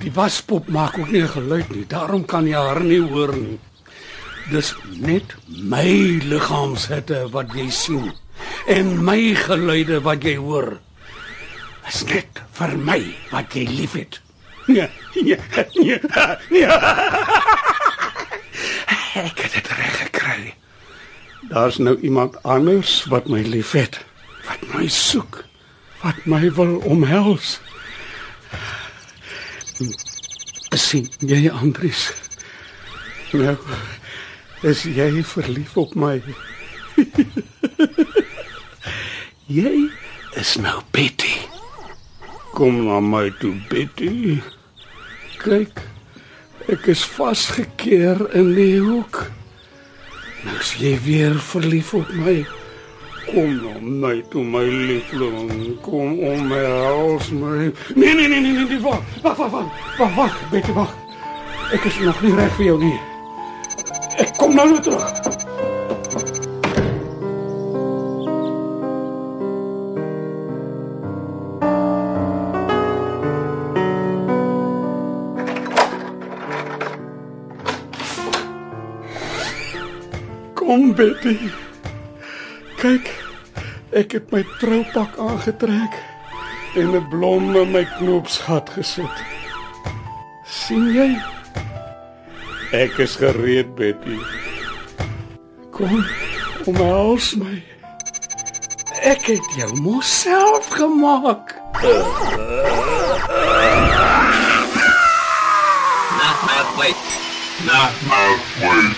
Die 0.00 0.12
waspop 0.12 0.68
maak 0.68 0.98
ook 0.98 1.10
nie 1.10 1.22
'n 1.22 1.28
geluid 1.28 1.68
nie. 1.68 1.84
Daarom 1.86 2.24
kan 2.24 2.46
jy 2.46 2.56
haar 2.56 2.80
nie 2.80 3.00
hoor 3.00 3.36
nie. 3.36 3.58
Dis 4.50 4.74
net 4.88 5.36
my 5.46 6.18
liggaamshitte 6.24 7.28
wat 7.30 7.52
jy 7.52 7.70
sien 7.70 8.12
en 8.66 9.04
my 9.04 9.34
geluide 9.34 10.00
wat 10.00 10.22
jy 10.24 10.36
hoor. 10.36 10.80
Is 11.86 12.02
net 12.10 12.40
vir 12.58 12.74
my 12.78 13.00
wat 13.30 13.54
jy 13.54 13.66
liefhet. 13.70 14.20
Nee, 14.66 14.88
nee, 15.14 15.38
nee. 15.74 15.98
nee. 16.50 16.66
Ek 19.16 19.38
het 19.38 19.52
dit 19.54 19.68
reg 19.78 19.94
gekry. 20.02 20.54
Daar's 21.48 21.78
nou 21.78 22.00
iemand 22.00 22.42
anders 22.42 23.04
wat 23.04 23.28
my 23.30 23.40
liefhet, 23.46 24.00
wat 24.48 24.66
my 24.74 24.88
soek, 24.90 25.44
wat 26.02 26.26
my 26.26 26.50
wil 26.58 26.76
omhels. 26.90 27.60
Sien 30.74 31.06
jy 31.22 31.46
Andries? 31.50 32.10
Nou, 33.32 33.56
is 34.66 34.82
jy 34.90 35.22
verlief 35.24 35.76
op 35.78 35.94
my? 35.94 36.18
jy 39.60 39.86
is 40.34 40.56
nou 40.60 40.80
Betty. 40.90 41.55
Kom 42.56 42.86
na 42.86 43.00
my 43.04 43.28
toe, 43.36 43.52
Betty. 43.68 44.38
Kyk, 45.42 45.82
ek 46.72 46.86
is 46.88 47.02
vasgekeer 47.04 48.22
in 48.32 48.54
die 48.56 48.78
hoek. 48.80 49.18
Nou 50.40 50.54
is 50.62 50.70
jy 50.80 50.94
weer 51.04 51.36
verlief 51.50 51.92
op 51.98 52.08
my. 52.16 52.38
Kom 53.26 53.58
na 53.60 53.74
my 53.76 54.14
toe, 54.32 54.40
my 54.40 54.64
liefling. 54.64 55.76
Kom 55.84 56.16
om 56.16 56.48
my 56.48 56.62
hals 56.64 57.28
my. 57.28 57.68
Nee, 57.92 58.14
nee, 58.16 58.24
nee, 58.24 58.40
nee, 58.40 58.56
nee, 58.56 58.64
nee 58.72 58.80
wag. 58.80 59.04
Wag, 59.20 59.36
wag, 59.36 59.52
wag. 59.52 59.84
Wag, 60.00 60.16
wag, 60.16 60.42
Betty, 60.54 60.72
wag. 60.80 60.96
Ek 61.76 61.84
is 61.92 62.00
nog 62.08 62.24
nie 62.24 62.32
reg 62.40 62.56
vir 62.56 62.70
jou 62.70 62.80
nie. 62.86 62.96
Ek 64.16 64.32
kom 64.40 64.56
nou 64.56 64.70
weer 64.72 64.86
terug. 64.88 65.75
Kom 80.66 80.90
Betty. 80.98 81.36
Kyk, 82.80 83.06
ek 83.94 84.16
het 84.16 84.32
my 84.34 84.42
troupak 84.58 85.14
aangetrek. 85.14 85.94
en 86.76 86.90
'n 86.90 87.08
blom 87.08 87.56
in 87.56 87.70
my 87.70 87.84
knoopsgat 87.98 88.70
gesit. 88.70 89.16
sien 90.44 90.92
jy? 90.92 91.22
Ek 92.72 92.98
is 92.98 93.14
gereed, 93.16 93.74
Betty. 93.74 94.18
Kom, 95.70 96.04
omhels 96.66 97.34
my. 97.34 97.62
Ek 99.02 99.22
het 99.22 99.46
jou 99.56 99.80
mos 99.80 100.20
self 100.20 100.68
gemaak. 100.68 101.54
Not 106.18 106.38
my 106.48 106.60
way. 106.78 106.92
Not 107.64 107.92
my 108.10 108.28
way. 108.60 108.95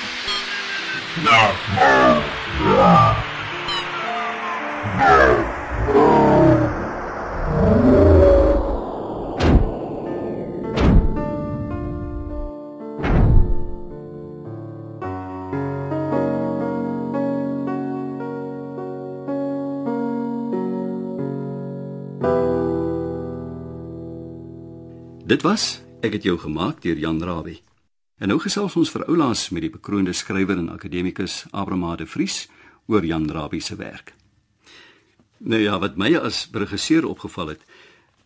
Dit 25.29 25.43
was 25.43 25.83
Ek 26.01 26.13
het 26.13 26.23
jou 26.23 26.39
gemaak 26.39 26.83
deur 26.83 26.97
Jan 26.97 27.23
Rabie. 27.23 27.68
En 28.19 28.33
nou 28.33 28.41
gesels 28.43 28.75
ons 28.75 28.91
vir 28.91 29.05
oulaas 29.07 29.45
met 29.55 29.63
die 29.63 29.71
bekroonde 29.71 30.13
skrywer 30.13 30.59
en 30.59 30.73
akademikus 30.75 31.45
Abraham 31.55 31.97
de 31.97 32.07
Vries 32.07 32.49
oor 32.91 33.05
Jan 33.07 33.29
Rabie 33.31 33.61
se 33.63 33.77
werk. 33.79 34.15
Nou 35.39 35.61
ja, 35.63 35.79
wat 35.79 35.95
my 35.97 36.17
as 36.19 36.49
regisseur 36.53 37.07
opgeval 37.07 37.55
het, 37.55 37.63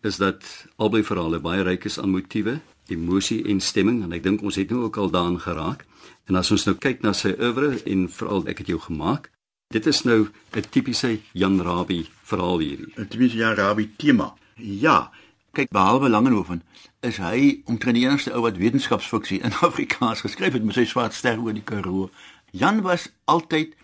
is 0.01 0.17
dat 0.17 0.41
albei 0.81 1.03
verhale 1.05 1.37
baie 1.39 1.61
ryk 1.61 1.85
is 1.85 1.99
aan 2.01 2.09
motiewe, 2.09 2.57
emosie 2.89 3.43
en 3.45 3.61
stemming 3.61 4.01
en 4.03 4.15
ek 4.17 4.23
dink 4.25 4.41
ons 4.41 4.57
het 4.57 4.73
nou 4.73 4.87
ook 4.87 4.97
al 4.97 5.13
daaraan 5.13 5.39
geraak. 5.39 5.85
En 6.25 6.41
as 6.41 6.49
ons 6.51 6.65
nou 6.65 6.73
kyk 6.73 7.05
na 7.05 7.13
sy 7.13 7.35
oeuvre 7.37 7.77
en 7.85 8.07
veral 8.09 8.47
Ek 8.49 8.63
het 8.63 8.73
jou 8.73 8.79
gemaak, 8.81 9.29
dit 9.69 9.85
is 9.85 10.03
nou 10.03 10.25
'n 10.57 10.69
tipiese 10.71 11.19
Jan 11.33 11.61
Rabie 11.61 12.09
verhaal 12.23 12.59
hierdie. 12.59 12.93
'n 12.97 13.07
tipiese 13.07 13.37
Jan 13.37 13.55
Rabie 13.55 13.91
tema. 13.97 14.33
Ja, 14.57 15.11
kyk 15.53 15.69
behalwe 15.69 16.09
Langehoven 16.09 16.63
is 17.03 17.19
hy 17.19 17.61
omtrent 17.67 17.97
die 17.97 18.05
enigste 18.05 18.31
ou 18.33 18.43
wat 18.45 18.57
wetenskapsfiksie 18.61 19.41
in 19.43 19.55
Afrikaans 19.67 20.23
geskryf 20.23 20.55
het 20.55 20.63
met 20.63 20.77
sy 20.77 20.85
swart 20.87 21.15
ster 21.15 21.41
oor 21.41 21.55
die 21.55 21.65
Karoo. 21.65 22.09
Jan 22.55 22.81
was 22.85 23.09
altyd 23.25 23.75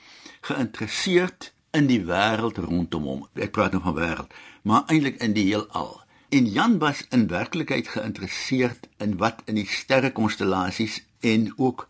geïnteresseerd 0.47 1.51
in 1.75 1.89
die 1.89 2.01
wêreld 2.07 2.61
rondom 2.63 3.07
hom. 3.09 3.25
Ek 3.35 3.51
praat 3.55 3.75
nou 3.75 3.83
van 3.83 3.97
wêreld, 3.97 4.37
maar 4.63 4.87
eintlik 4.87 5.19
in 5.25 5.35
die 5.35 5.49
heelal. 5.49 5.99
En 6.29 6.47
Jan 6.53 6.77
was 6.79 7.03
in 7.09 7.27
werklikheid 7.27 7.87
geïnteresseerd 7.91 8.87
in 9.03 9.17
wat 9.17 9.41
in 9.49 9.59
die 9.59 9.67
sterrekonstellasies 9.67 11.01
en 11.25 11.49
ook 11.57 11.87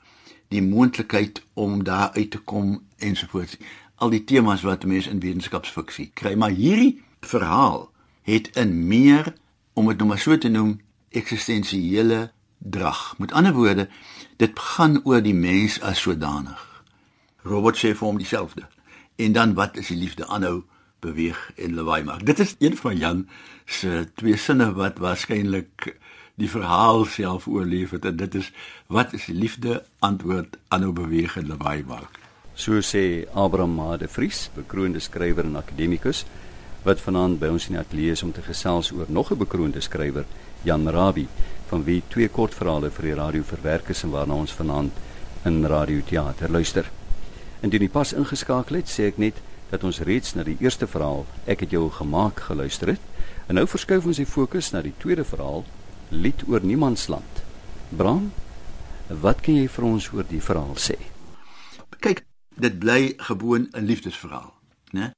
die 0.49 0.63
moontlikheid 0.65 1.43
om 1.53 1.83
daar 1.83 2.11
uit 2.15 2.31
te 2.31 2.41
kom 2.41 2.79
ensovoorts. 2.97 3.59
Al 3.95 4.09
die 4.15 4.23
temas 4.23 4.63
wat 4.65 4.87
mense 4.87 5.11
in 5.11 5.21
wetenskapsfiksie 5.21 6.09
kry, 6.13 6.33
maar 6.33 6.55
hierdie 6.55 7.01
verhaal 7.21 7.89
het 8.25 8.49
in 8.57 8.87
meer 8.87 9.33
om 9.73 9.91
dit 9.91 9.99
nou 9.99 10.07
maar 10.09 10.23
so 10.23 10.37
te 10.37 10.49
noem 10.49 10.79
eksistensiële 11.09 12.31
drag. 12.57 13.17
Met 13.17 13.31
ander 13.31 13.53
woorde, 13.53 13.89
dit 14.37 14.59
gaan 14.59 15.01
oor 15.03 15.21
die 15.21 15.33
mens 15.33 15.81
as 15.81 16.01
sodanig. 16.01 16.65
Robert 17.43 17.77
sê 17.79 17.93
vir 17.95 18.07
hom 18.07 18.19
dieselfde. 18.19 18.67
En 19.15 19.31
dan 19.31 19.53
wat 19.53 19.77
is 19.77 19.87
die 19.87 19.97
liefde 19.97 20.27
aanhou 20.27 20.63
beweeg 20.99 21.39
en 21.55 21.75
lawaai 21.75 22.03
maak. 22.03 22.25
Dit 22.25 22.39
is 22.39 22.55
een 22.59 22.77
van 22.77 22.97
Jan 22.97 23.27
se 23.65 24.07
twee 24.15 24.37
sinne 24.37 24.73
wat 24.75 24.99
waarskynlik 24.99 25.95
die 26.39 26.49
verhaal 26.49 27.05
self 27.05 27.47
oorleef 27.47 27.91
het 27.95 28.05
en 28.05 28.17
dit 28.19 28.35
is 28.35 28.51
wat 28.87 29.13
is 29.13 29.27
die 29.27 29.35
liefde 29.35 29.83
antwoord 29.99 30.57
aanhou 30.67 30.91
beweeg 30.95 31.37
en 31.37 31.47
lawaai 31.47 31.83
maak. 31.87 32.19
So 32.59 32.81
sê 32.83 33.23
Abraham 33.33 33.77
Made 33.79 34.07
Vries, 34.07 34.49
bekroonde 34.55 34.99
skrywer 34.99 35.47
en 35.47 35.55
akademikus 35.55 36.25
wat 36.83 37.01
vanaand 37.03 37.39
by 37.39 37.51
ons 37.51 37.67
in 37.67 37.75
die 37.75 37.81
ateljee 37.81 38.15
is 38.15 38.23
om 38.23 38.31
te 38.35 38.43
gesels 38.43 38.91
oor 38.95 39.07
nog 39.07 39.31
'n 39.31 39.37
bekroonde 39.37 39.81
skrywer, 39.81 40.25
Jan 40.63 40.89
Rabie, 40.89 41.27
van 41.69 41.83
wie 41.83 42.01
twee 42.07 42.27
kortverhale 42.27 42.89
vir 42.91 43.05
die 43.05 43.17
radio 43.19 43.43
verwerk 43.43 43.89
is 43.93 44.03
en 44.03 44.11
waarna 44.11 44.39
ons 44.43 44.55
vanaand 44.55 44.91
in 45.45 45.65
radioteater 45.65 46.51
luister. 46.51 46.89
Indien 47.63 47.85
jy 47.85 47.91
pas 47.93 48.11
ingeskakel 48.13 48.79
het, 48.79 48.89
sê 48.91 49.07
ek 49.07 49.19
net 49.21 49.39
dat 49.69 49.83
ons 49.85 50.01
reeds 50.07 50.33
na 50.35 50.43
die 50.43 50.57
eerste 50.59 50.87
verhaal, 50.87 51.25
Ek 51.45 51.63
het 51.63 51.71
jou 51.71 51.89
gemaak, 51.93 52.41
geluister 52.49 52.95
het. 52.95 53.01
En 53.47 53.55
nou 53.55 53.65
verskuif 53.67 54.05
ons 54.05 54.19
die 54.19 54.27
fokus 54.29 54.71
na 54.73 54.81
die 54.81 54.95
tweede 54.97 55.25
verhaal, 55.25 55.65
Lied 56.09 56.41
oor 56.49 56.63
Niemandsland. 56.65 57.43
Bram, 57.89 58.31
wat 59.09 59.41
kan 59.45 59.55
jy 59.59 59.67
vir 59.69 59.85
ons 59.85 60.09
oor 60.13 60.25
die 60.25 60.41
verhaal 60.41 60.75
sê? 60.77 60.97
Kyk, 62.01 62.23
dit 62.57 62.79
bly 62.79 63.13
gewoon 63.17 63.69
'n 63.73 63.85
liefdesverhaal, 63.85 64.53
né? 64.93 65.11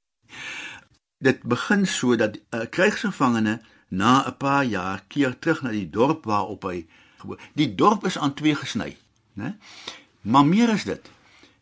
Dit 1.24 1.44
begin 1.44 1.86
so 1.86 2.16
dat 2.16 2.36
'n 2.36 2.42
uh, 2.56 2.66
krygsgevangene 2.70 3.62
na 3.92 4.24
'n 4.28 4.38
paar 4.38 4.66
jaar 4.66 5.04
keer 5.08 5.40
terug 5.40 5.62
na 5.62 5.70
die 5.70 5.90
dorp 5.90 6.26
waarop 6.26 6.64
hy 6.64 6.88
gewoon. 7.18 7.40
Die 7.54 7.76
dorp 7.76 8.06
is 8.06 8.18
aan 8.18 8.34
twee 8.34 8.56
gesny, 8.56 8.98
né? 9.34 9.58
Maar 10.22 10.46
meer 10.46 10.70
is 10.70 10.84
dit. 10.84 11.10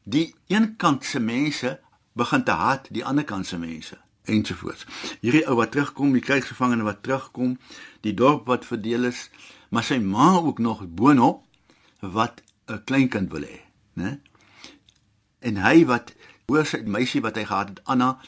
Die 0.03 0.35
een 0.47 0.75
kant 0.75 1.05
se 1.05 1.19
mense 1.19 1.79
begin 2.13 2.43
te 2.43 2.51
haat 2.51 2.87
die 2.91 3.05
ander 3.05 3.23
kant 3.23 3.47
se 3.47 3.57
mense 3.57 3.97
ensovoorts. 4.23 4.85
Hierdie 5.21 5.47
ou 5.47 5.55
wat 5.55 5.71
terugkom, 5.71 6.13
die 6.13 6.21
krygsgevangene 6.21 6.83
wat 6.83 7.03
terugkom, 7.03 7.57
die 8.01 8.13
dorp 8.13 8.45
wat 8.45 8.65
verdeel 8.65 9.03
is, 9.09 9.29
maar 9.69 9.83
sy 9.83 9.97
ma 9.97 10.35
ook 10.37 10.59
nog 10.59 10.85
boonop 10.87 11.43
wat 11.99 12.41
'n 12.67 12.83
kleinkind 12.83 13.31
wil 13.31 13.41
hê, 13.41 13.61
né? 13.93 14.19
En 15.39 15.57
hy 15.57 15.85
wat 15.85 16.13
hoor 16.45 16.65
sy 16.65 16.81
meisie 16.85 17.21
wat 17.21 17.35
hy 17.35 17.45
gehad 17.45 17.69
het, 17.69 17.81
Anna, 17.83 18.19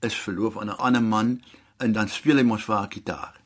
is 0.00 0.14
verloof 0.14 0.58
aan 0.58 0.70
'n 0.70 0.78
ander 0.78 1.02
man 1.02 1.42
en 1.76 1.92
dan 1.92 2.08
speel 2.08 2.36
hy 2.36 2.42
mos 2.42 2.64
vir 2.64 2.76
haar 2.76 2.92
gitaar. 2.92 3.39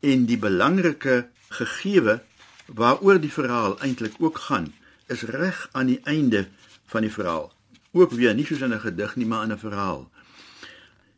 En 0.00 0.26
die 0.26 0.38
belangrike 0.38 1.28
gegewe 1.48 2.20
waaroor 2.66 3.20
die 3.20 3.32
verhaal 3.32 3.78
eintlik 3.80 4.14
ook 4.18 4.38
gaan, 4.38 4.72
is 5.06 5.22
reg 5.22 5.68
aan 5.72 5.86
die 5.86 6.00
einde 6.04 6.48
van 6.86 7.02
die 7.02 7.12
verhaal. 7.12 7.52
Ook 7.92 8.12
weer 8.12 8.34
nie 8.34 8.46
soos 8.46 8.60
in 8.60 8.74
'n 8.74 8.80
gedig 8.80 9.16
nie, 9.16 9.26
maar 9.26 9.44
in 9.44 9.52
'n 9.52 9.58
verhaal. 9.58 10.10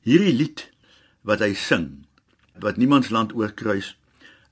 Hierdie 0.00 0.32
lied 0.32 0.70
wat 1.20 1.40
hy 1.40 1.54
sing, 1.54 2.06
wat 2.58 2.76
niemandsland 2.76 3.34
oorkruis 3.34 3.98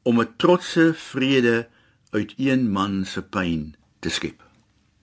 om 0.03 0.21
'n 0.21 0.37
trotse 0.37 0.95
vrede 0.95 1.69
uit 2.11 2.35
een 2.37 2.71
man 2.71 3.05
se 3.05 3.23
pyn 3.23 3.75
te 3.99 4.09
skep. 4.09 4.43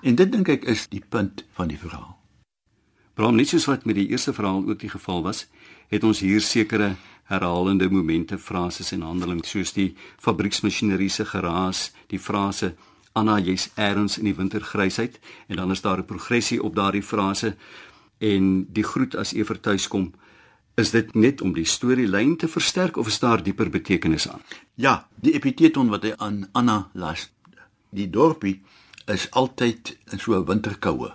En 0.01 0.15
dit 0.15 0.31
dink 0.31 0.47
ek 0.47 0.63
is 0.63 0.88
die 0.88 1.03
punt 1.09 1.45
van 1.51 1.67
die 1.67 1.79
verhaal. 1.79 2.19
Bram 3.13 3.35
net 3.35 3.47
soos 3.47 3.65
wat 3.65 3.85
met 3.85 3.95
die 3.95 4.07
eerste 4.07 4.33
verhaal 4.33 4.65
ook 4.67 4.79
die 4.79 4.89
geval 4.89 5.23
was, 5.23 5.47
het 5.88 6.03
ons 6.03 6.19
hier 6.19 6.41
sekere 6.41 6.95
herhalende 7.25 7.89
momente, 7.89 8.38
frases 8.38 8.91
en 8.91 9.01
handelings 9.01 9.49
soos 9.49 9.73
die 9.73 9.95
fabrieksmasjinerie 10.21 11.09
se 11.09 11.25
geraas, 11.25 11.91
die 12.07 12.19
frase 12.19 12.75
Anna 13.15 13.38
jy's 13.39 13.69
eers 13.79 14.17
in 14.19 14.27
die 14.27 14.35
wintergrysheid 14.35 15.19
en 15.47 15.55
dan 15.55 15.71
is 15.71 15.81
daar 15.81 15.97
'n 15.97 16.05
progressie 16.05 16.63
op 16.63 16.75
daardie 16.75 17.03
frase 17.03 17.55
en 18.17 18.67
die 18.73 18.83
groet 18.83 19.15
as 19.15 19.33
Ever 19.33 19.59
tuis 19.59 19.88
kom. 19.88 20.13
Is 20.75 20.91
dit 20.91 21.13
net 21.13 21.41
om 21.41 21.53
die 21.53 21.65
storielyn 21.65 22.35
te 22.38 22.47
versterk 22.47 22.97
of 22.97 23.07
is 23.07 23.19
daar 23.19 23.43
dieper 23.43 23.69
betekenis 23.69 24.29
aan? 24.29 24.41
Ja, 24.75 25.07
die 25.15 25.33
epiteton 25.33 25.89
wat 25.89 26.03
hy 26.03 26.13
aan 26.17 26.49
Anna 26.51 26.89
las, 26.93 27.31
die 27.89 28.09
dorpie 28.09 28.61
is 29.05 29.31
altyd 29.31 29.97
in 30.11 30.19
so 30.19 30.35
'n 30.35 30.45
winterkoue 30.45 31.13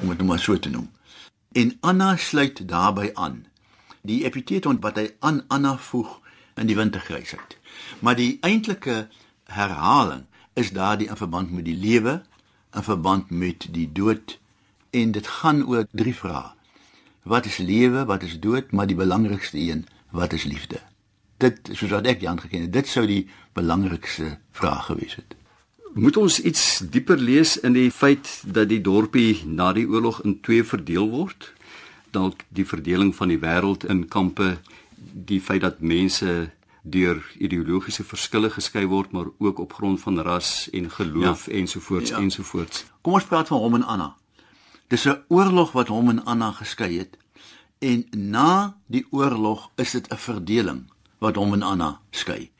om 0.00 0.08
dit 0.08 0.18
nou 0.18 0.28
maar 0.28 0.38
so 0.38 0.58
te 0.58 0.70
noem. 0.70 0.90
En 1.52 1.76
Anna 1.80 2.16
sluit 2.16 2.68
daarbey 2.68 3.14
aan. 3.14 3.46
Die 4.06 4.24
epiteton 4.24 4.80
wat 4.80 4.96
hy 4.96 5.10
aan 5.20 5.44
Anna 5.48 5.76
voeg 5.76 6.18
in 6.60 6.68
die 6.70 6.76
wintergrysheid. 6.76 7.56
Maar 8.00 8.16
die 8.16 8.38
eintlike 8.46 9.08
herhaling 9.50 10.26
is 10.54 10.72
daardie 10.76 11.08
in 11.08 11.16
verband 11.16 11.52
met 11.52 11.64
die 11.64 11.76
lewe, 11.76 12.20
in 12.74 12.86
verband 12.86 13.30
met 13.30 13.66
die 13.72 13.88
dood 13.92 14.38
en 14.90 15.12
dit 15.12 15.26
gaan 15.26 15.64
oor 15.66 15.86
drie 15.92 16.14
vrae. 16.14 16.52
Wat 17.22 17.46
is 17.46 17.58
lewe, 17.58 18.04
wat 18.04 18.22
is 18.22 18.38
dood, 18.40 18.72
maar 18.72 18.86
die 18.86 18.96
belangrikste 18.96 19.58
een, 19.58 19.84
wat 20.10 20.32
is 20.32 20.44
liefde? 20.44 20.80
Dit 21.40 21.70
soos 21.72 21.92
wat 21.92 22.08
ek 22.10 22.24
Jan 22.24 22.40
geken 22.40 22.66
het, 22.66 22.72
dit 22.72 22.88
sou 22.88 23.06
die 23.06 23.28
belangrikste 23.56 24.38
vraag 24.56 24.90
gewees 24.90 25.16
het. 25.20 25.36
Moet 25.94 26.16
ons 26.16 26.38
iets 26.46 26.82
dieper 26.90 27.18
lees 27.18 27.56
in 27.66 27.74
die 27.74 27.90
feit 27.90 28.28
dat 28.46 28.68
die 28.70 28.80
dorpie 28.80 29.42
na 29.46 29.72
die 29.74 29.88
oorlog 29.90 30.20
in 30.22 30.38
twee 30.40 30.64
verdeel 30.64 31.08
word? 31.10 31.50
Dalk 32.10 32.44
die 32.48 32.66
verdeling 32.66 33.14
van 33.16 33.28
die 33.28 33.38
wêreld 33.38 33.84
in 33.84 34.08
kampe, 34.08 34.58
die 35.12 35.40
feit 35.40 35.60
dat 35.60 35.80
mense 35.80 36.50
deur 36.82 37.20
ideologiese 37.38 38.04
verskille 38.04 38.50
geskei 38.50 38.86
word, 38.86 39.12
maar 39.12 39.26
ook 39.38 39.58
op 39.58 39.72
grond 39.72 40.00
van 40.00 40.20
ras 40.20 40.70
en 40.72 40.90
geloof 40.90 41.46
ja. 41.46 41.52
ensovoorts 41.52 42.10
ja. 42.10 42.18
ensovoorts. 42.18 42.84
Kom 43.00 43.12
ons 43.12 43.24
praat 43.24 43.48
van 43.48 43.58
hom 43.58 43.74
en 43.74 43.84
Anna. 43.84 44.14
Dis 44.88 45.04
'n 45.06 45.22
oorlog 45.28 45.72
wat 45.72 45.88
hom 45.88 46.08
en 46.08 46.24
Anna 46.24 46.52
geskei 46.52 46.98
het 46.98 47.16
en 47.78 48.06
na 48.10 48.76
die 48.86 49.06
oorlog 49.10 49.70
is 49.76 49.90
dit 49.90 50.08
'n 50.12 50.16
verdeling 50.16 50.90
wat 51.18 51.36
hom 51.36 51.52
en 51.52 51.62
Anna 51.62 52.00
skei. 52.10 52.50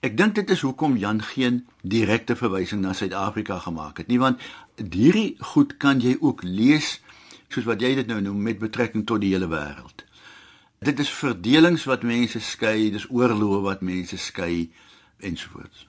Ek 0.00 0.16
dink 0.16 0.34
dit 0.34 0.50
is 0.50 0.60
hoekom 0.60 0.96
Jan 0.96 1.22
geen 1.22 1.66
direkte 1.82 2.36
verwysing 2.36 2.80
na 2.80 2.92
Suid-Afrika 2.92 3.58
gemaak 3.58 3.98
het 4.02 4.06
nie, 4.06 4.18
want 4.18 4.40
hierdie 4.76 5.36
goed 5.38 5.76
kan 5.76 6.00
jy 6.00 6.16
ook 6.20 6.42
lees 6.42 7.00
soos 7.52 7.68
wat 7.68 7.80
jy 7.80 7.94
dit 7.94 8.06
nou 8.06 8.20
noem 8.20 8.42
met 8.42 8.58
betrekking 8.58 9.06
tot 9.06 9.20
die 9.20 9.32
hele 9.34 9.48
wêreld. 9.50 10.04
Dit 10.82 10.98
is 10.98 11.10
verdelings 11.14 11.84
wat 11.86 12.02
mense 12.02 12.40
skei, 12.42 12.90
dis 12.90 13.06
oorloë 13.10 13.60
wat 13.62 13.84
mense 13.86 14.16
skei 14.18 14.72
ensovoorts. 15.22 15.86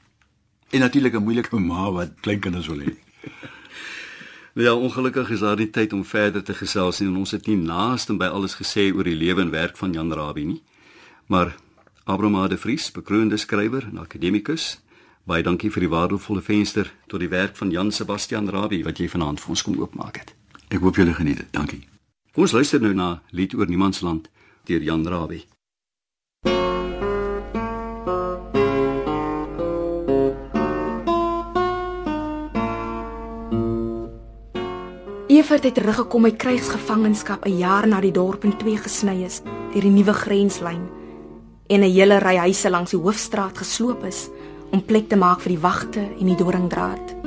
En 0.69 0.79
natuurlik 0.79 1.13
'n 1.13 1.23
moeilike 1.23 1.59
ma 1.59 1.91
wat 1.91 2.11
kleinkinders 2.21 2.67
wil 2.67 2.79
hê. 2.79 2.93
Ja, 4.53 4.75
ongelukkig 4.85 5.29
is 5.29 5.39
daar 5.39 5.57
nie 5.57 5.69
tyd 5.69 5.93
om 5.93 6.05
verder 6.05 6.43
te 6.43 6.53
gesels 6.53 6.99
nie 6.99 7.09
en 7.09 7.17
ons 7.17 7.31
het 7.31 7.47
nie 7.47 7.57
naaste 7.57 8.13
by 8.13 8.25
alles 8.25 8.55
gesê 8.55 8.93
oor 8.93 9.03
die 9.03 9.15
lewe 9.15 9.41
en 9.41 9.49
werk 9.49 9.77
van 9.77 9.93
Jan 9.93 10.13
Rabie 10.13 10.45
nie. 10.45 10.61
Maar 11.27 11.55
Abraham 12.03 12.49
de 12.49 12.57
Vries, 12.57 12.91
bekroonde 12.91 13.37
skrywer 13.37 13.83
en 13.83 13.97
akademikus, 13.97 14.81
baie 15.23 15.43
dankie 15.43 15.71
vir 15.71 15.81
die 15.81 15.89
waardevolle 15.89 16.41
venster 16.41 16.93
tot 17.07 17.19
die 17.19 17.29
werk 17.29 17.55
van 17.55 17.71
Jan 17.71 17.91
Sebastian 17.91 18.49
Rabie 18.49 18.83
wat 18.83 18.97
jy 18.97 19.09
vanaand 19.09 19.39
vir 19.39 19.49
ons 19.49 19.63
kom 19.63 19.79
oopmaak 19.79 20.17
het. 20.17 20.35
Ek 20.73 20.81
hoop 20.81 20.97
julle 20.97 21.13
geniet 21.13 21.37
dit. 21.37 21.49
Dankie. 21.53 21.83
Kom 22.33 22.47
ons 22.47 22.53
luister 22.57 22.81
nou 22.81 22.95
na 22.97 23.19
Lied 23.29 23.53
oor 23.53 23.69
Niemandsland 23.69 24.25
deur 24.65 24.81
Jan 24.81 25.05
Rabie. 25.05 25.43
Evert 35.29 35.63
het 35.63 35.75
teruggekom 35.77 36.25
uit 36.25 36.37
krygsgevangenskap 36.41 37.45
'n 37.45 37.57
jaar 37.57 37.87
na 37.87 38.01
die 38.01 38.11
dorp 38.11 38.43
in 38.43 38.57
twee 38.57 38.77
gesny 38.77 39.23
is 39.23 39.41
deur 39.73 39.81
die 39.81 39.93
nuwe 39.93 40.13
grenslyn 40.13 40.89
en 41.69 41.81
'n 41.81 41.93
hele 41.93 42.17
ry 42.17 42.35
huise 42.37 42.69
langs 42.69 42.91
die 42.91 42.99
hoofstraat 42.99 43.57
gesloop 43.57 44.03
is 44.05 44.29
om 44.71 44.85
plek 44.85 45.09
te 45.09 45.15
maak 45.15 45.39
vir 45.41 45.49
die 45.49 45.61
wagte 45.61 46.01
en 46.19 46.25
die 46.25 46.37
doringdraad. 46.37 47.22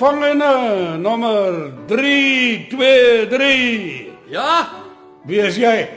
Gevangene 0.00 0.96
nommer 0.96 1.72
323. 1.86 4.06
Ja, 4.32 4.64
Wie 5.28 5.42
is 5.44 5.58
jy? 5.60 5.92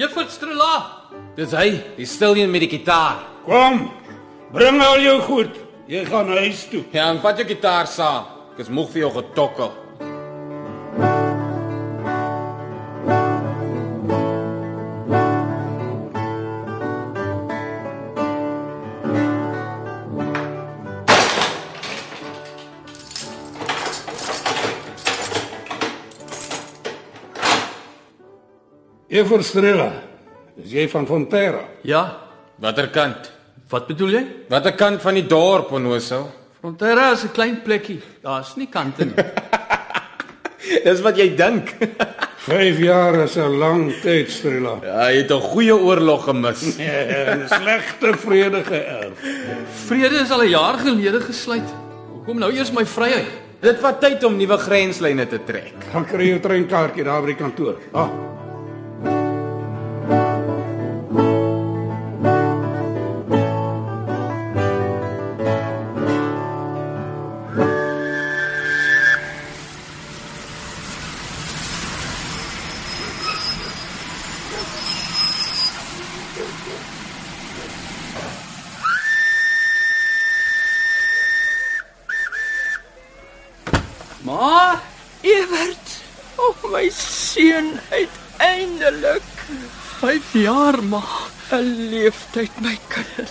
Juffrou 0.00 0.24
Strela. 0.32 1.04
Dis 1.36 1.52
hy, 1.52 1.76
die 1.98 2.06
stil 2.08 2.40
een 2.40 2.48
met 2.48 2.64
die 2.64 2.70
gitaar. 2.72 3.20
Kom. 3.44 3.92
Bring 4.54 4.80
al 4.80 4.96
jou 5.04 5.18
goed. 5.28 5.52
Jy 5.92 6.06
gaan 6.08 6.32
huis 6.38 6.62
toe. 6.72 6.80
Ja, 6.96 7.10
en 7.12 7.20
vat 7.20 7.36
jou 7.36 7.44
gitaar 7.50 7.84
saam. 7.84 8.24
Ek 8.54 8.64
is 8.64 8.70
moeg 8.72 8.88
vir 8.94 9.02
jou 9.02 9.10
getokkel. 9.18 9.74
Juffrou 29.14 29.44
Strella. 29.46 29.92
Is 30.58 30.72
jy 30.74 30.88
van 30.90 31.04
Fonterra? 31.06 31.60
Ja, 31.86 32.00
watter 32.58 32.88
kant? 32.90 33.28
Wat 33.70 33.86
bedoel 33.86 34.16
jy? 34.16 34.22
Watter 34.50 34.74
kant 34.74 35.04
van 35.04 35.14
die 35.14 35.26
dorp 35.30 35.70
onnoosou? 35.78 36.24
Frontera 36.58 37.12
is 37.12 37.22
'n 37.22 37.30
klein 37.30 37.60
plekkie. 37.62 38.00
Daar's 38.22 38.56
nie 38.56 38.66
kante 38.66 39.04
nie. 39.04 39.14
Dis 40.86 41.00
wat 41.00 41.16
jy 41.16 41.28
dink. 41.36 41.76
5 42.48 42.78
jaar 42.78 43.14
is 43.22 43.36
'n 43.36 43.54
lang 43.58 43.94
tyd, 44.02 44.30
Strella. 44.30 44.80
Ja, 44.82 45.06
jy 45.10 45.22
het 45.22 45.30
'n 45.30 45.40
goeie 45.40 45.76
oorlog 45.76 46.24
gemis. 46.24 46.76
En 47.30 47.46
slegte 47.48 48.18
vrede 48.18 48.64
geërf. 48.64 49.14
Vrede 49.86 50.22
is 50.26 50.30
al 50.30 50.42
'n 50.42 50.50
jaar 50.50 50.78
gelede 50.78 51.20
gesluit. 51.20 51.70
Hoekom 52.10 52.38
nou 52.38 52.50
eers 52.52 52.72
my 52.72 52.84
vryheid? 52.84 53.30
Dit 53.60 53.78
vat 53.78 54.00
tyd 54.00 54.24
om 54.24 54.36
nuwe 54.36 54.58
grenslyne 54.58 55.26
te 55.26 55.38
trek. 55.44 55.74
Gaan 55.92 56.04
kry 56.04 56.34
jou 56.34 56.40
treinkaartjie 56.40 57.04
daar 57.04 57.20
by 57.20 57.26
die 57.26 57.38
kantoor. 57.38 57.78
Ah. 57.92 58.10
Jaar 90.94 91.02
ma. 91.50 91.58
'n 91.58 91.90
leeftyd 91.90 92.60
my 92.60 92.78
kind. 92.88 93.30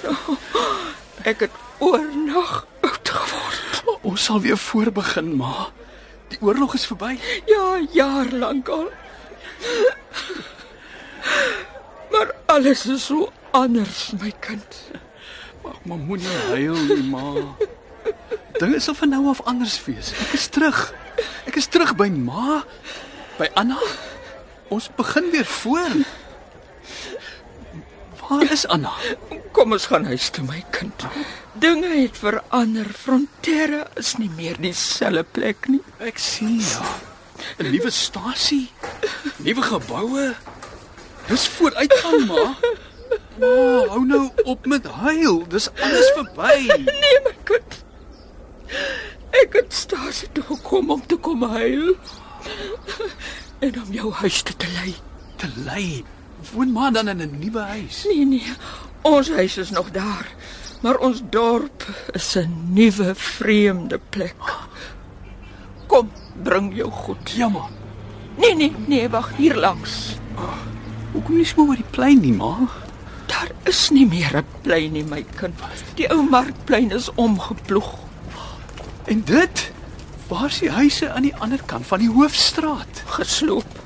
Ek 1.24 1.40
het 1.40 1.52
oornag 1.80 2.66
oud 2.82 3.10
geword. 3.10 3.84
Ons 4.02 4.24
sal 4.24 4.42
weer 4.42 4.58
voorbegin, 4.58 5.36
ma. 5.36 5.70
Die 6.28 6.42
oorlog 6.42 6.74
is 6.74 6.86
verby. 6.86 7.20
Ja, 7.46 7.80
jaar 7.92 8.32
lank 8.32 8.68
al. 8.70 8.90
Maar 12.12 12.32
alles 12.46 12.86
is 12.86 13.06
so 13.06 13.32
anders, 13.52 14.12
my 14.20 14.34
kind. 14.40 14.92
Ag, 15.64 15.80
maar 15.84 15.98
moenie 15.98 16.28
huil 16.52 16.76
nie, 16.76 17.04
ma. 17.04 17.56
Dinge 18.60 18.80
sal 18.80 18.94
van 18.94 19.10
nou 19.10 19.28
af 19.28 19.42
anders 19.42 19.80
wees. 19.86 20.12
Ek 20.12 20.34
is 20.34 20.48
terug. 20.48 20.94
Ek 21.48 21.56
is 21.56 21.68
terug 21.68 21.96
by 21.96 22.10
ma, 22.10 22.64
by 23.38 23.50
Anna. 23.56 23.80
Ons 24.70 24.90
begin 24.96 25.32
weer 25.32 25.46
voor. 25.46 26.04
Waar 28.34 28.52
is 28.52 28.66
Anna? 28.68 28.92
Kom 29.54 29.76
ons 29.76 29.86
gaan 29.86 30.06
huis 30.10 30.30
toe, 30.34 30.42
my 30.48 30.64
kind. 30.74 31.04
Dinge 31.62 31.90
het 31.94 32.18
verander. 32.18 32.88
Fronterre 32.98 33.84
is 34.02 34.16
nie 34.18 34.30
meer 34.34 34.58
dieselfde 34.58 35.22
plek 35.36 35.68
nie. 35.70 35.84
Ek 36.02 36.18
sien 36.18 36.58
ja. 36.58 36.82
'n 37.62 37.70
Nuwe 37.70 37.92
stasie, 37.92 38.72
nuwe 39.46 39.62
geboue. 39.62 40.26
Dis 41.28 41.46
vooruitgang, 41.48 42.26
ma. 42.26 42.56
Ma, 43.38 43.54
hou 43.94 44.02
nou 44.06 44.24
op 44.50 44.66
met 44.66 44.88
huil. 45.04 45.44
Dis 45.54 45.70
alles 45.78 46.10
verby. 46.18 46.58
Nee, 47.04 47.20
my 47.28 47.36
kind. 47.44 47.80
Ek 49.44 49.54
het 49.60 49.74
stasie 49.74 50.30
toe 50.34 50.44
gekom 50.50 50.90
om 50.98 51.06
te 51.06 51.18
kom 51.22 51.44
huil. 51.54 51.94
En 53.60 53.82
om 53.84 53.94
jou 53.94 54.12
huis 54.24 54.42
toe 54.42 54.56
te 54.56 54.70
lei. 54.82 54.96
Te 55.38 55.50
lei. 55.70 56.04
Woon 56.52 56.72
maar 56.72 56.92
dan 56.92 57.08
in 57.08 57.18
'n 57.18 57.40
nuwe 57.40 57.60
huis. 57.60 58.06
Nee, 58.08 58.26
nee. 58.26 58.54
Ons 59.02 59.30
huis 59.30 59.58
is 59.58 59.70
nog 59.70 59.92
daar. 59.92 60.28
Maar 60.82 60.98
ons 60.98 61.22
dorp 61.30 61.88
is 62.12 62.36
'n 62.36 62.74
nuwe 62.74 63.16
vreemde 63.16 64.00
plek. 64.10 64.36
Kom, 65.88 66.12
bring 66.44 66.76
jou 66.76 66.92
goed. 66.92 67.32
Ja, 67.32 67.48
ma. 67.48 67.68
Nee, 68.38 68.56
nee, 68.56 68.76
nee, 68.88 69.10
wag 69.10 69.36
hier 69.36 69.56
langs. 69.56 70.16
Hoekom 71.12 71.36
nie 71.36 71.46
sommer 71.46 71.68
oor 71.68 71.76
die 71.76 71.92
plein 71.92 72.20
nie, 72.20 72.34
ma? 72.34 72.58
Daar 73.26 73.52
is 73.64 73.90
nie 73.90 74.08
meer 74.08 74.38
'n 74.38 74.46
plein 74.62 74.92
nie, 74.92 75.04
my 75.04 75.26
kind. 75.36 75.54
Die 75.96 76.10
ou 76.10 76.30
markplein 76.30 76.92
is 76.92 77.14
omgeploeg. 77.16 78.00
En 79.06 79.24
dit? 79.24 79.72
Waar 80.28 80.46
is 80.46 80.60
die 80.60 80.72
huise 80.72 81.12
aan 81.12 81.22
die 81.22 81.36
ander 81.36 81.60
kant 81.66 81.88
van 81.88 82.00
die 82.00 82.10
hoofstraat? 82.10 83.04
gesloop. 83.06 83.83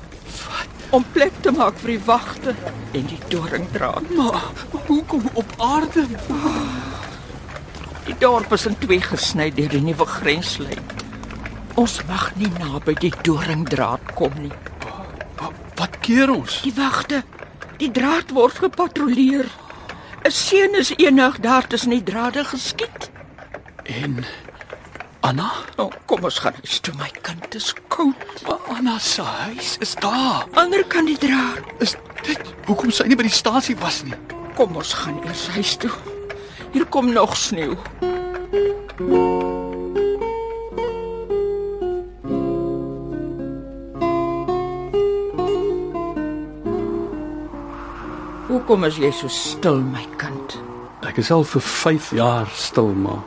Om 0.90 1.04
plek 1.12 1.32
te 1.44 1.50
maak 1.52 1.76
vir 1.82 1.90
die 1.96 2.04
wagte 2.04 2.54
en 2.96 3.06
die 3.10 3.18
doringdraad. 3.28 4.06
Maar, 4.16 4.32
maar 4.72 4.86
hoekom 4.86 5.26
op 5.36 5.50
aarde? 5.58 6.06
Die 8.06 8.16
dorp 8.18 8.52
is 8.56 8.64
in 8.66 8.78
twee 8.80 9.00
gesny 9.04 9.50
deur 9.52 9.68
die 9.74 9.82
nuwe 9.84 10.06
grenslyn. 10.08 10.80
Ons 11.78 11.98
mag 12.08 12.30
nie 12.40 12.48
naby 12.58 12.94
die 13.04 13.12
doringdraad 13.22 14.14
kom 14.18 14.32
nie. 14.40 14.52
Wa- 15.38 15.52
Wat 15.78 15.98
keer 16.02 16.32
ons? 16.32 16.60
Die 16.64 16.72
wagte, 16.74 17.20
die 17.78 17.90
draad 17.94 18.32
word 18.34 18.58
gepatrolleer. 18.64 19.46
'n 20.24 20.30
Seun 20.34 20.74
is 20.80 20.90
eendag 20.96 21.38
daar 21.40 21.66
tussen 21.66 21.90
die 21.90 22.02
drade 22.02 22.44
geskiet. 22.44 23.10
En 23.84 24.24
Anna? 25.20 25.50
Oh, 25.76 25.90
kom 26.06 26.24
ons 26.24 26.38
gaan 26.38 26.54
huis 26.62 26.78
toe, 26.80 26.94
my 26.98 27.08
kind. 27.22 27.42
Dit 27.42 27.58
is 27.58 27.72
koud. 27.88 28.42
Maar 28.46 28.76
Anna 28.76 28.98
se 28.98 29.22
huis 29.22 29.76
is 29.82 29.94
daar. 29.94 30.46
Ander 30.54 30.84
kan 30.86 31.04
die 31.04 31.18
draad. 31.18 31.58
Is 31.78 31.96
dit 32.22 32.54
hoekom 32.66 32.92
sy 32.94 33.08
nie 33.10 33.18
by 33.18 33.26
die 33.26 33.34
stasie 33.34 33.76
was 33.82 34.02
nie? 34.06 34.14
Kom 34.58 34.76
ons 34.78 34.94
gaan 35.02 35.18
eers 35.26 35.48
huis 35.56 35.74
toe. 35.82 35.92
Hier 36.72 36.86
kom 36.86 37.10
nog 37.12 37.36
sneeu. 37.36 37.74
Hoekom 48.48 48.84
is 48.84 48.98
jy 49.00 49.10
so 49.12 49.28
stil, 49.32 49.82
my 49.82 50.04
kind? 50.20 50.58
Ek 51.08 51.20
is 51.20 51.30
al 51.32 51.44
vir 51.44 51.64
5 51.64 52.12
jaar 52.16 52.48
stil, 52.56 52.94
ma. 52.96 53.18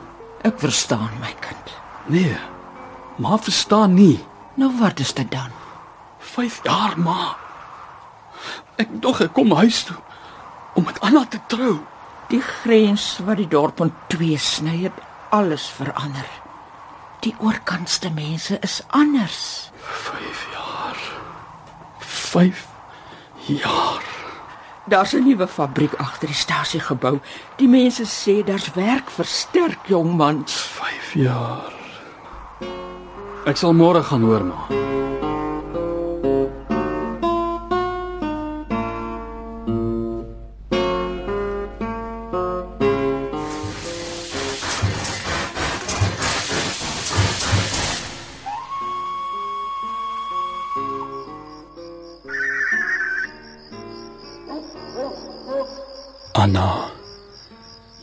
Ek 0.46 0.58
verstaan, 0.62 1.10
my 1.22 1.30
kind. 1.42 1.61
Nee. 2.06 2.36
Ma 3.16 3.38
verstaan 3.38 3.94
nie. 3.94 4.24
Nou 4.54 4.72
wat 4.78 4.98
is 4.98 5.14
dit 5.14 5.30
dan? 5.30 5.50
5 6.18 6.60
jaar, 6.62 6.98
ma. 6.98 7.36
Ek 8.76 8.88
dog 9.02 9.20
ek 9.20 9.32
kom 9.32 9.52
huis 9.52 9.84
toe 9.84 9.96
om 10.74 10.84
met 10.84 11.00
Anna 11.00 11.24
te 11.28 11.40
trou. 11.46 11.78
Die 12.32 12.40
grens 12.40 13.18
wat 13.26 13.36
die 13.36 13.48
dorp 13.48 13.80
in 13.84 13.92
twee 14.08 14.38
sny 14.38 14.78
het 14.86 15.02
alles 15.30 15.66
verander. 15.76 16.28
Die 17.22 17.34
oorkantste 17.38 18.10
mense 18.10 18.58
is 18.60 18.80
anders. 18.88 19.70
5 19.76 20.46
jaar. 20.54 20.98
5 21.98 22.66
jaar. 23.60 24.02
Daar's 24.84 25.12
'n 25.12 25.24
nuwe 25.24 25.48
fabriek 25.48 25.94
agter 25.94 26.26
die 26.26 26.36
stasie 26.36 26.80
gebou. 26.80 27.20
Die 27.56 27.68
mense 27.68 28.04
sê 28.04 28.44
daar's 28.44 28.72
werk 28.74 29.10
vir 29.10 29.24
sterk 29.24 29.86
jong 29.86 30.16
mans. 30.16 30.52
5 30.52 31.12
jaar. 31.14 31.81
Ek 33.42 33.58
sal 33.58 33.74
môre 33.74 33.98
gaan 34.06 34.22
hoor, 34.22 34.44
ma. 34.46 34.58
Anna, 56.42 56.90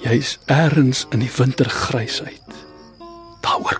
jy's 0.03 0.35
eers 0.51 1.05
in 1.15 1.23
die 1.23 1.31
wintergrysheid. 1.31 2.59
Daaroor 3.43 3.78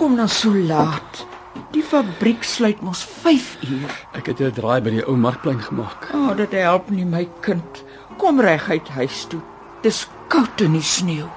Hoekom 0.00 0.16
dan 0.16 0.28
so 0.28 0.54
laat? 0.56 1.26
Die 1.74 1.82
fabriek 1.84 2.40
sluit 2.42 2.78
mos 2.80 3.02
5 3.04 3.56
uur. 3.68 3.90
Ek 4.16 4.30
het 4.32 4.40
'n 4.40 4.52
draai 4.56 4.80
by 4.80 4.90
die 4.90 5.04
ou 5.04 5.16
markplein 5.16 5.60
gemaak. 5.60 6.08
O, 6.14 6.18
oh, 6.18 6.36
dit 6.36 6.52
help 6.52 6.88
nie 6.90 7.04
my 7.04 7.28
kind. 7.40 7.84
Kom 8.16 8.40
reguit 8.40 8.88
huis 8.88 9.26
toe. 9.28 9.40
Dis 9.82 10.08
koud 10.28 10.60
in 10.60 10.72
die 10.72 10.82
sneeu. 10.82 11.28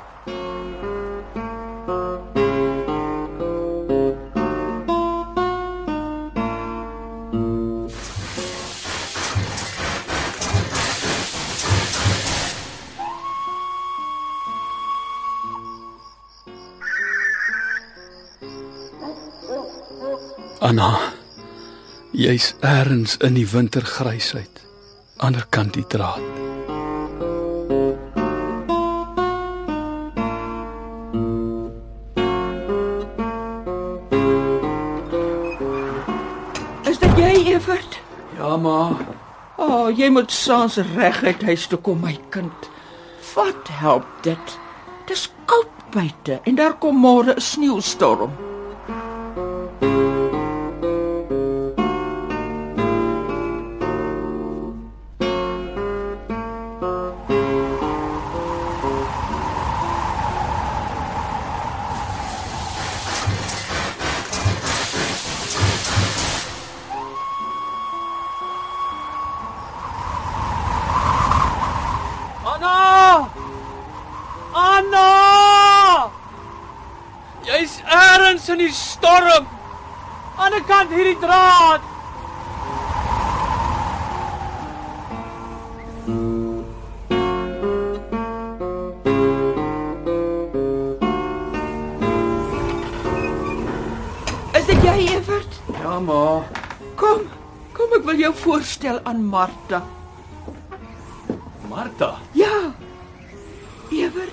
Anna, 20.59 21.13
jy's 22.11 22.53
eers 22.61 23.17
in 23.23 23.35
die 23.35 23.45
wintergrysheid. 23.47 24.61
Ander 25.23 25.45
kant 25.49 25.73
die 25.75 25.83
draad. 25.87 26.23
Is 36.87 36.99
dit 36.99 37.19
jy, 37.19 37.33
Evert? 37.55 37.99
Ja, 38.37 38.57
ma. 38.57 38.79
O, 39.55 39.67
oh, 39.67 39.91
jy 39.91 40.09
moet 40.11 40.31
saans 40.31 40.79
reguit 40.93 41.43
huis 41.43 41.67
toe 41.71 41.79
kom, 41.79 42.01
my 42.03 42.15
kind. 42.33 42.71
Wat 43.33 43.69
help 43.83 44.07
dit? 44.23 44.57
Dis 45.07 45.29
koud 45.45 45.69
buite 45.93 46.39
en 46.43 46.55
daar 46.59 46.75
kom 46.79 46.99
môre 46.99 47.35
'n 47.35 47.41
sneeustorm. 47.41 48.52
Voorstel 98.83 99.03
aan 99.03 99.25
Martha. 99.25 99.83
Martha. 101.69 102.17
Ja. 102.31 102.75
Evert, 103.91 104.31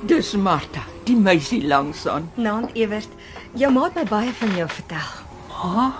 dis 0.00 0.32
Martha, 0.32 0.82
die 1.04 1.16
meisie 1.16 1.66
langs 1.66 2.06
aan. 2.06 2.30
Naand 2.34 2.70
Ewert, 2.74 3.08
jou 3.52 3.70
ma 3.72 3.84
het 3.84 3.94
my 3.94 4.04
baie 4.08 4.32
van 4.32 4.56
jou 4.56 4.66
vertel. 4.68 5.12
Ma, 5.50 5.92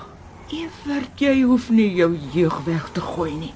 Evert, 0.50 1.20
jy 1.20 1.42
hoef 1.42 1.68
nie 1.70 1.92
jou 1.94 2.18
jeug 2.32 2.58
weg 2.64 2.88
te 2.92 3.00
gooi 3.00 3.34
nie. 3.34 3.52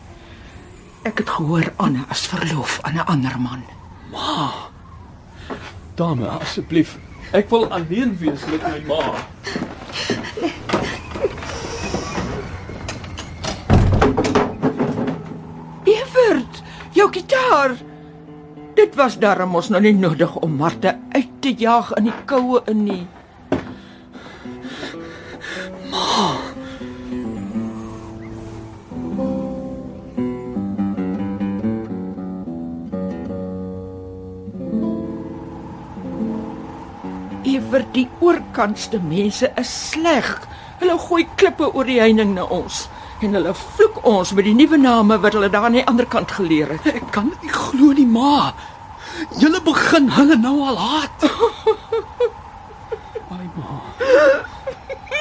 Ek 1.02 1.18
het 1.18 1.30
gehoor 1.30 1.72
Anna 1.76 2.04
is 2.10 2.26
verloof 2.30 2.78
aan 2.82 2.94
'n 2.94 3.06
ander 3.06 3.40
man. 3.40 3.64
Dame, 5.94 6.28
asseblief. 6.28 6.98
Ek 7.32 7.50
wil 7.50 7.66
alleen 7.68 8.16
wees 8.18 8.44
met 8.46 8.62
my 8.62 8.82
ma. 8.86 9.02
Jou 16.98 17.08
gitaar. 17.14 17.76
Dit 18.74 18.96
was 18.98 19.18
darm 19.22 19.54
ons 19.58 19.70
nou 19.70 19.80
nie 19.82 19.94
nodig 19.94 20.34
om 20.42 20.58
Martha 20.58 20.96
uit 21.14 21.30
te 21.42 21.54
jaag 21.54 21.92
in 21.98 22.10
die 22.10 22.18
koue 22.26 22.62
in 22.70 22.84
nie. 22.86 23.06
Evert, 37.48 37.94
die 37.94 38.08
oorkantste 38.20 38.98
mense 39.02 39.50
is 39.58 39.74
sleg. 39.90 40.28
Hulle 40.78 40.98
gooi 41.08 41.26
klippe 41.38 41.70
oor 41.74 41.86
die 41.86 41.98
heining 42.02 42.34
na 42.38 42.46
ons 42.54 42.86
en 43.20 43.34
hulle 43.34 43.54
vloek 43.54 43.98
ons 44.06 44.32
met 44.32 44.46
die 44.46 44.54
nuwe 44.54 44.78
name 44.78 45.18
wat 45.22 45.34
hulle 45.34 45.50
daar 45.50 45.66
aan 45.68 45.78
die 45.78 45.86
ander 45.90 46.06
kant 46.06 46.30
geleer 46.38 46.70
het. 46.76 46.86
Ek 46.86 47.08
kan 47.14 47.30
dit 47.32 47.46
nie 47.46 47.54
glo 47.54 47.92
nie, 47.96 48.06
ma. 48.06 48.52
Julle 49.40 49.60
begin 49.64 50.10
hulle 50.14 50.36
nou 50.38 50.56
al 50.70 50.78
haat. 50.78 51.24
Ai 53.34 53.48
ma. 53.56 53.78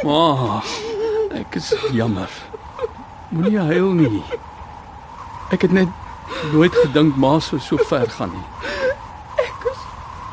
Ma, 0.05 0.61
ek 1.39 1.57
is 1.57 1.71
jammer. 1.95 2.29
Moenie 3.33 3.57
huil 3.71 3.89
nie. 3.97 4.21
Ek 5.51 5.65
het 5.65 5.73
net 5.73 5.89
nooit 6.53 6.75
gedink 6.83 7.17
ma 7.17 7.37
sou 7.41 7.59
so 7.59 7.81
ver 7.89 8.09
gaan 8.13 8.35
nie. 8.35 8.45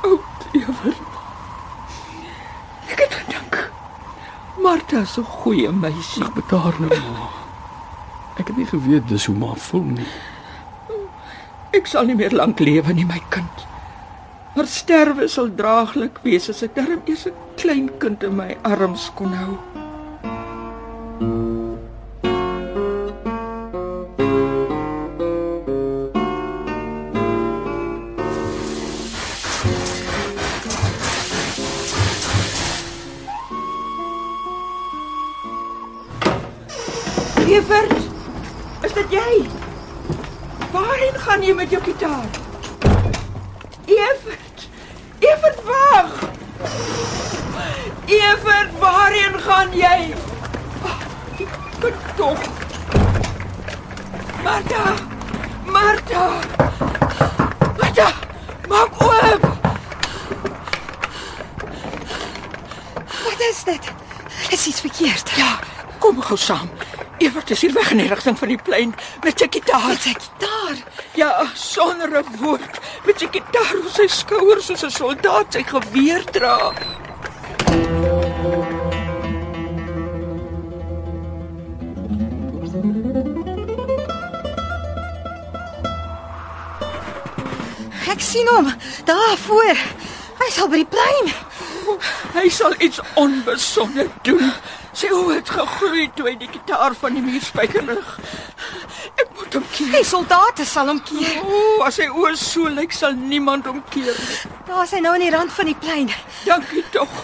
Oud, 0.05 0.45
Evert. 0.53 1.01
Ek 2.93 3.01
het 3.07 3.17
gedink 3.23 3.62
Martha's 4.61 5.17
'n 5.19 5.25
goeie 5.25 5.73
meisie. 5.73 6.29
Bedaar 6.35 6.77
nou 6.79 6.93
ma. 6.93 7.43
Ek 8.39 8.49
het 8.51 8.57
nie 8.57 8.66
geweet 8.66 9.09
dis 9.09 9.26
hoe 9.30 9.37
ma 9.37 9.55
voel 9.55 9.85
nie. 9.99 10.09
Ek 11.74 11.87
sal 11.91 12.07
nie 12.07 12.16
meer 12.18 12.35
lank 12.35 12.59
lewe 12.62 12.95
nie, 12.95 13.07
my 13.07 13.20
kind. 13.35 13.66
Maar 14.55 14.66
sterwe 14.70 15.28
sal 15.28 15.51
draaglik 15.59 16.20
wees 16.22 16.49
as 16.51 16.62
ek 16.62 16.74
darm 16.74 17.03
eers 17.07 17.26
'n 17.26 17.35
klein 17.57 17.91
kind 17.99 18.22
in 18.22 18.37
my 18.37 18.57
arms 18.62 19.11
kon 19.14 19.32
hou. 19.35 19.59
Evert, 21.20 21.54
saam. 66.45 66.68
Evert 67.18 67.51
is 67.51 67.61
hier 67.61 67.72
weg 67.72 67.90
in 67.90 68.03
die 68.03 68.09
rigting 68.09 68.36
van 68.38 68.51
die 68.53 68.61
plein 68.61 68.90
met 69.24 69.38
sy 69.40 69.47
gitaar. 69.51 69.86
Met 69.88 70.03
sy 70.05 70.12
gitaar. 70.18 70.76
Ja, 71.16 71.30
sonder 71.55 72.11
'n 72.18 72.36
woord, 72.40 72.80
met 73.07 73.18
sy 73.18 73.28
gitaar 73.32 73.72
op 73.78 73.88
sy 73.95 74.07
skouers 74.07 74.66
soos 74.66 74.84
'n 74.84 74.90
soldaat 74.90 75.47
sy 75.53 75.62
geweer 75.62 76.24
dra. 76.36 76.72
Ek 88.12 88.20
sien 88.20 88.49
hom 88.49 88.68
daar 89.05 89.36
voor. 89.47 89.76
Hy 90.38 90.51
sal 90.51 90.68
by 90.68 90.76
die 90.76 90.92
plein. 90.97 91.32
Hy 92.34 92.49
sal 92.49 92.74
iets 92.78 93.01
onbesonder 93.14 94.09
doen. 94.22 94.53
Oë 95.15 95.35
het 95.39 95.51
gegroei 95.55 96.09
toe 96.17 96.27
hy 96.27 96.35
die 96.41 96.49
gitaar 96.51 96.95
van 96.99 97.15
die 97.15 97.23
muurspyker 97.23 97.85
lig. 97.87 98.15
Ek 99.15 99.29
moet 99.37 99.55
hom 99.55 99.67
keer. 99.71 99.93
Die 99.95 100.07
soldate 100.09 100.67
sal 100.67 100.91
hom 100.91 101.01
keer. 101.07 101.39
O, 101.45 101.61
as 101.87 102.01
sy 102.01 102.09
oë 102.11 102.35
so 102.41 102.71
lyk, 102.73 102.95
sal 102.97 103.15
niemand 103.19 103.69
hom 103.71 103.83
keer 103.95 104.11
nie. 104.11 104.39
Daar's 104.67 104.95
hy 104.97 105.03
nou 105.05 105.15
aan 105.15 105.23
die 105.23 105.31
rand 105.35 105.55
van 105.55 105.71
die 105.71 105.79
plein. 105.79 106.11
Dankie 106.49 106.83
tog. 106.95 107.15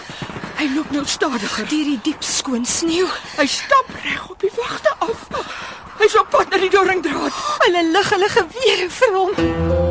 Hy 0.61 0.69
loop 0.75 0.91
nou 0.95 1.03
stadiger 1.09 1.67
deur 1.67 1.87
die 1.89 2.01
diep 2.05 2.23
skoon 2.27 2.67
sneeu. 2.69 3.09
Hy 3.39 3.47
stap 3.49 3.95
reg 4.05 4.27
op 4.31 4.45
die 4.45 4.53
wagte 4.59 4.95
af. 5.07 5.27
Hy's 6.01 6.19
op 6.21 6.31
pad 6.33 6.53
na 6.53 6.61
die 6.63 6.71
doringdraad. 6.73 7.41
Hulle 7.65 7.87
lig 7.91 8.13
hulle 8.15 8.35
gewere 8.37 8.91
vir 9.01 9.17
hom. 9.17 9.90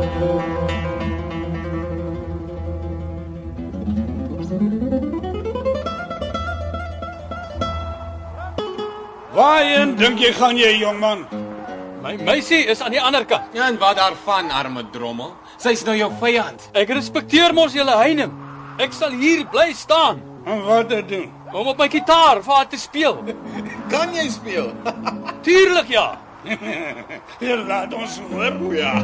Dink 10.00 10.20
jy 10.20 10.32
gaan 10.32 10.56
jy, 10.58 10.72
jongman? 10.80 11.26
My 12.02 12.14
meisie 12.24 12.62
is 12.72 12.80
aan 12.80 12.94
die 12.94 13.00
ander 13.00 13.26
kant. 13.28 13.52
Ja, 13.56 13.66
en 13.68 13.76
wat 13.78 13.98
daarvan, 14.00 14.48
arme 14.50 14.86
drommel? 14.94 15.34
Sy's 15.60 15.84
nou 15.84 15.96
jou 15.98 16.08
vyand. 16.22 16.70
Ek 16.72 16.88
respekteer 16.96 17.52
mos 17.54 17.74
julle 17.76 17.96
heining. 18.00 18.32
Ek 18.80 18.94
sal 18.96 19.12
hier 19.20 19.44
bly 19.52 19.72
staan 19.76 20.22
En 20.48 20.62
wat 20.64 20.88
te 20.88 21.02
doen? 21.04 21.28
om 21.52 21.66
op 21.66 21.78
my 21.82 21.88
gitaar 21.90 22.38
vir 22.42 22.54
haar 22.54 22.68
te 22.70 22.78
speel. 22.78 23.18
Kan 23.92 24.14
jy 24.14 24.28
speel? 24.32 24.72
Tuurlik 25.44 25.92
ja. 25.92 26.08
Ja, 27.44 27.56
laat 27.68 27.92
ons 27.94 28.20
hoor. 28.30 28.74
ja. 28.74 28.94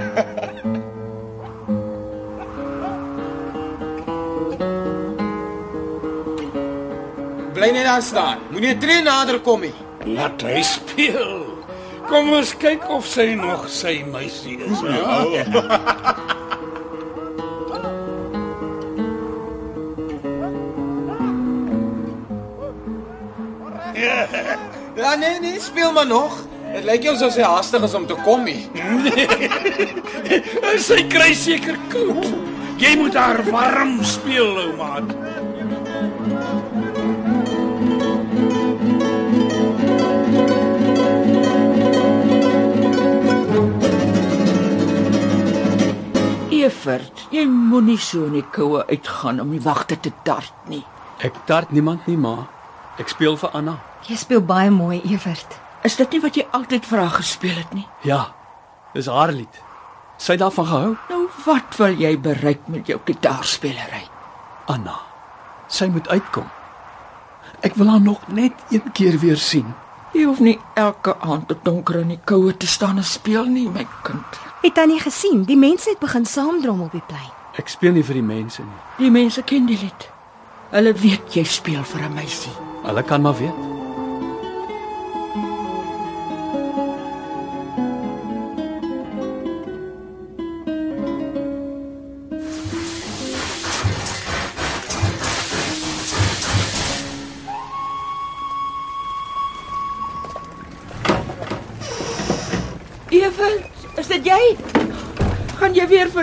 Bly 7.57 7.71
net 7.73 7.85
daar 7.85 8.03
staan. 8.03 8.39
Moenie 8.51 8.75
'n 8.75 8.79
tree 8.81 9.03
nader 9.03 9.41
kom 9.41 9.61
nie. 9.61 9.75
Laat 10.07 10.43
hy 10.47 10.63
speel. 10.63 11.43
Kom 12.07 12.31
ons 12.37 12.53
kyk 12.63 12.85
of 12.95 13.07
sy 13.11 13.33
nog 13.35 13.67
sy 13.73 13.99
meisie 14.07 14.61
is. 14.63 14.83
Ja. 14.87 15.47
Ja 24.97 25.15
nee 25.15 25.41
nee, 25.41 25.61
speel 25.61 25.93
maar 25.93 26.07
nog. 26.07 26.39
Dit 26.73 26.85
lyk 26.85 27.05
jou 27.07 27.15
soos 27.17 27.37
hy 27.37 27.45
haastig 27.45 27.85
is 27.85 27.95
om 27.95 28.07
te 28.09 28.17
kom 28.25 28.43
nie. 28.45 28.65
sy 30.89 31.03
kry 31.13 31.31
seker 31.37 31.77
koud. 31.93 32.27
Jy 32.81 32.97
moet 33.01 33.17
haar 33.17 33.41
warm 33.49 33.99
speel, 34.05 34.51
ou 34.65 34.73
maat. 34.77 35.13
Evert, 46.67 47.27
jy 47.31 47.45
moenie 47.47 47.99
so 48.03 48.27
in 48.27 48.41
die 48.41 48.47
koue 48.55 48.81
uitgaan 48.89 49.39
om 49.43 49.53
die 49.55 49.63
wagte 49.63 49.99
te 50.03 50.11
tart 50.27 50.67
nie. 50.71 50.83
Ek 51.23 51.37
tart 51.47 51.71
niemand 51.71 52.09
nie, 52.11 52.17
ma. 52.19 52.49
Ek 52.99 53.13
speel 53.13 53.37
vir 53.39 53.53
Anna. 53.55 53.77
Jy 54.09 54.17
speel 54.19 54.43
baie 54.43 54.73
mooi, 54.75 54.99
Evert. 55.07 55.55
Is 55.87 55.95
dit 56.01 56.17
nie 56.17 56.23
wat 56.25 56.39
jy 56.39 56.47
altyd 56.57 56.89
vir 56.89 57.03
haar 57.05 57.15
gespeel 57.21 57.55
het 57.61 57.77
nie? 57.77 57.87
Ja. 58.03 58.25
Dis 58.97 59.07
haar 59.13 59.31
lied. 59.37 59.61
Sy 60.19 60.35
het 60.35 60.43
daarvan 60.43 60.67
gehou. 60.67 60.93
Nou 61.13 61.23
wat 61.45 61.79
wil 61.79 62.01
jy 62.01 62.13
bereik 62.19 62.67
met 62.73 62.91
jou 62.91 62.99
gitaarspeelery? 63.07 64.03
Anna. 64.73 64.97
Sy 65.71 65.87
moet 65.93 66.09
uitkom. 66.09 66.49
Ek 67.63 67.77
wil 67.79 67.93
haar 67.93 68.03
nog 68.03 68.27
net 68.27 68.67
een 68.75 68.91
keer 68.97 69.21
weer 69.23 69.39
sien. 69.39 69.71
Jy 70.17 70.25
hoef 70.27 70.43
nie 70.43 70.57
elke 70.75 71.15
aand 71.21 71.47
tot 71.53 71.63
donker 71.67 72.01
in 72.03 72.15
die 72.17 72.23
koue 72.25 72.57
te 72.57 72.67
staan 72.67 72.99
en 72.99 73.07
speel 73.07 73.47
nie, 73.53 73.69
my 73.71 73.87
kind. 74.07 74.41
Het 74.67 74.75
tannie 74.75 75.01
gesien, 75.01 75.45
die 75.47 75.57
mense 75.57 75.91
het 75.91 75.99
begin 75.99 76.25
saamdrom 76.27 76.81
op 76.81 76.91
die 76.93 77.03
plein. 77.07 77.29
Ek 77.55 77.69
speel 77.71 77.93
nie 77.95 78.03
vir 78.03 78.19
die 78.19 78.25
mense 78.27 78.65
nie. 78.67 78.81
Die 78.99 79.13
mense 79.15 79.45
ken 79.47 79.69
die 79.69 79.79
lied. 79.79 80.09
Hulle 80.73 80.91
weet 81.05 81.39
jy 81.39 81.45
speel 81.47 81.87
vir 81.87 82.03
'n 82.09 82.15
meisie. 82.19 82.51
Hulle 82.83 83.03
kan 83.03 83.23
maar 83.23 83.39
weet. 83.39 83.76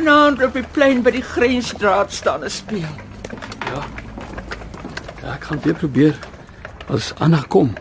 Vanaand 0.03 0.41
op 0.43 0.55
die 0.57 0.65
plein 0.75 0.99
by 0.99 1.13
die 1.15 1.23
grensstraat 1.23 2.11
staan 2.11 2.43
en 2.43 2.51
speel? 2.51 2.91
Ja. 3.69 3.83
Ja, 5.21 5.35
ek 5.37 5.45
gaan 5.47 5.61
weer 5.63 5.77
probeer. 5.79 6.17
As 6.91 7.13
Anna 7.23 7.39
kom, 7.47 7.71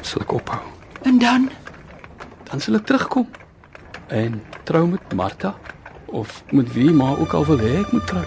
sal 0.00 0.24
ek 0.24 0.32
ophou. 0.32 0.62
En 1.04 1.18
dan? 1.20 1.50
Dan 2.48 2.62
sal 2.64 2.78
ek 2.80 2.86
terugkom. 2.88 3.28
En 4.08 4.40
trou 4.64 4.86
met 4.94 5.12
Martha 5.12 5.52
of 6.08 6.40
met 6.56 6.72
wie 6.72 6.88
maar 6.88 7.20
ook 7.20 7.36
al 7.36 7.44
wil 7.50 7.60
hê 7.60 7.74
ek 7.82 7.92
moet 7.92 8.08
trou. 8.08 8.24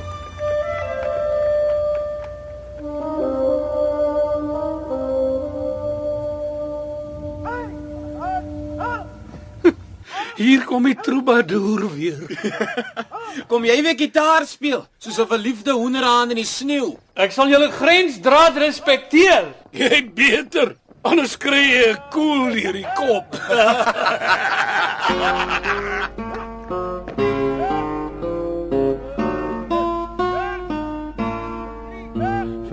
Hier 10.36 10.65
kom 10.67 10.84
die 10.84 10.97
troubadour 10.99 11.89
weer. 11.95 12.21
Kom 13.48 13.66
jy 13.68 13.82
weer 13.84 13.98
gitaar 13.98 14.46
speel 14.48 14.88
soos 14.98 15.20
'n 15.20 15.28
verliefde 15.28 15.72
hoenderhaan 15.72 16.30
in 16.30 16.38
die 16.38 16.46
sneeu? 16.46 16.98
Ek 17.16 17.32
sal 17.32 17.50
julle 17.50 17.72
grensdraad 17.72 18.58
respekteer. 18.58 19.54
Jy 19.72 20.12
beter. 20.16 20.76
Anders 21.04 21.38
kry 21.38 21.70
jy 21.70 21.94
'n 21.94 21.98
koel 22.12 22.54
hier 22.54 22.74
die 22.74 22.88
kop. 22.96 23.36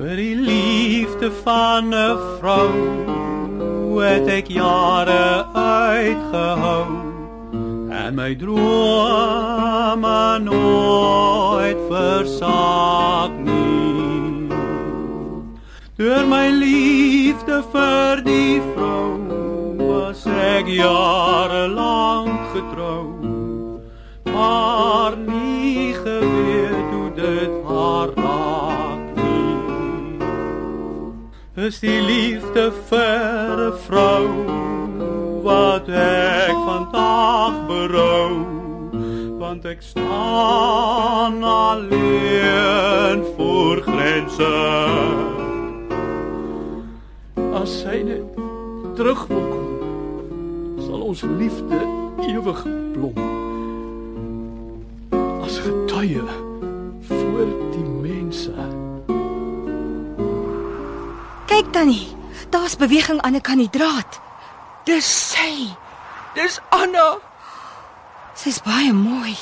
vir 0.02 0.16
die 0.16 0.36
liefde 0.36 1.30
van 1.44 1.94
'n 1.94 2.18
vrou 2.38 2.70
het 4.02 4.28
ek 4.28 4.48
jare 4.48 5.46
uitgehou 5.54 7.11
en 7.92 8.14
my 8.14 8.34
drome 8.34 10.18
nooit 10.40 11.80
versaak 11.90 13.32
nie 13.48 14.48
deur 16.00 16.24
my 16.30 16.46
liefde 16.56 17.58
vir 17.74 18.22
die 18.28 18.60
vrou 18.72 19.10
was 19.82 20.24
ek 20.46 20.72
jare 20.72 21.66
lank 21.74 22.40
getrou 22.54 23.04
maar 24.32 25.12
nie 25.26 25.92
geweet 26.00 26.88
hoe 26.94 27.10
dit 27.20 27.54
haar 27.68 28.08
raak 28.16 29.04
nie 29.20 29.60
is 31.68 31.76
die 31.84 32.00
liefde 32.08 32.64
vir 32.88 33.56
'n 33.68 33.76
vrou 33.86 34.26
wat 35.42 35.88
ek 35.88 36.54
vandag 36.66 37.66
berou 37.66 38.30
want 39.42 39.64
ek 39.66 39.82
staan 39.82 41.42
alleen 41.42 43.24
voor 43.36 43.82
grense. 43.82 44.54
As 47.58 47.74
sy 47.82 48.00
net 48.06 48.38
terug 48.96 49.26
wil 49.26 49.44
kom 49.50 49.68
sal 50.86 51.04
ons 51.10 51.22
liefde 51.36 51.82
ewig 52.30 52.62
blom. 52.94 53.18
As 55.42 55.58
getuie 55.58 56.22
voor 57.10 57.46
die 57.74 57.88
mense. 58.02 58.68
Kyk 61.50 61.72
tannie, 61.74 62.06
daar's 62.50 62.76
beweging 62.76 63.20
aan 63.20 63.34
'n 63.34 63.70
draad. 63.70 64.31
Dis 64.84 65.06
sy. 65.06 65.70
Dis 66.34 66.60
Anna. 66.70 67.18
Sy's 68.34 68.58
baie 68.64 68.92
mooi. 68.92 69.36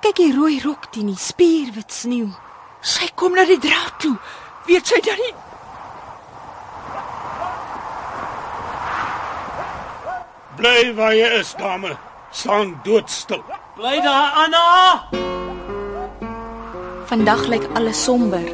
Kyk 0.00 0.20
die 0.20 0.32
rooi 0.32 0.60
rok 0.62 0.88
teen 0.94 1.10
die 1.10 1.18
spierwit 1.20 1.92
sneeu. 1.92 2.30
Sy 2.80 3.10
kom 3.18 3.34
na 3.34 3.44
die 3.48 3.58
draad 3.60 3.98
toe. 4.00 4.14
Weet 4.68 4.86
sy 4.88 5.00
dan 5.04 5.20
nie? 5.20 5.34
Bly 10.58 10.92
waar 10.98 11.14
jy 11.14 11.28
is, 11.38 11.54
dame. 11.58 11.96
Staan 12.32 12.76
doodstil. 12.84 13.42
bly 13.78 14.00
daar 14.02 14.32
Anna 14.34 15.08
Vandag 17.08 17.46
lyk 17.46 17.64
alles 17.74 18.04
somber, 18.04 18.44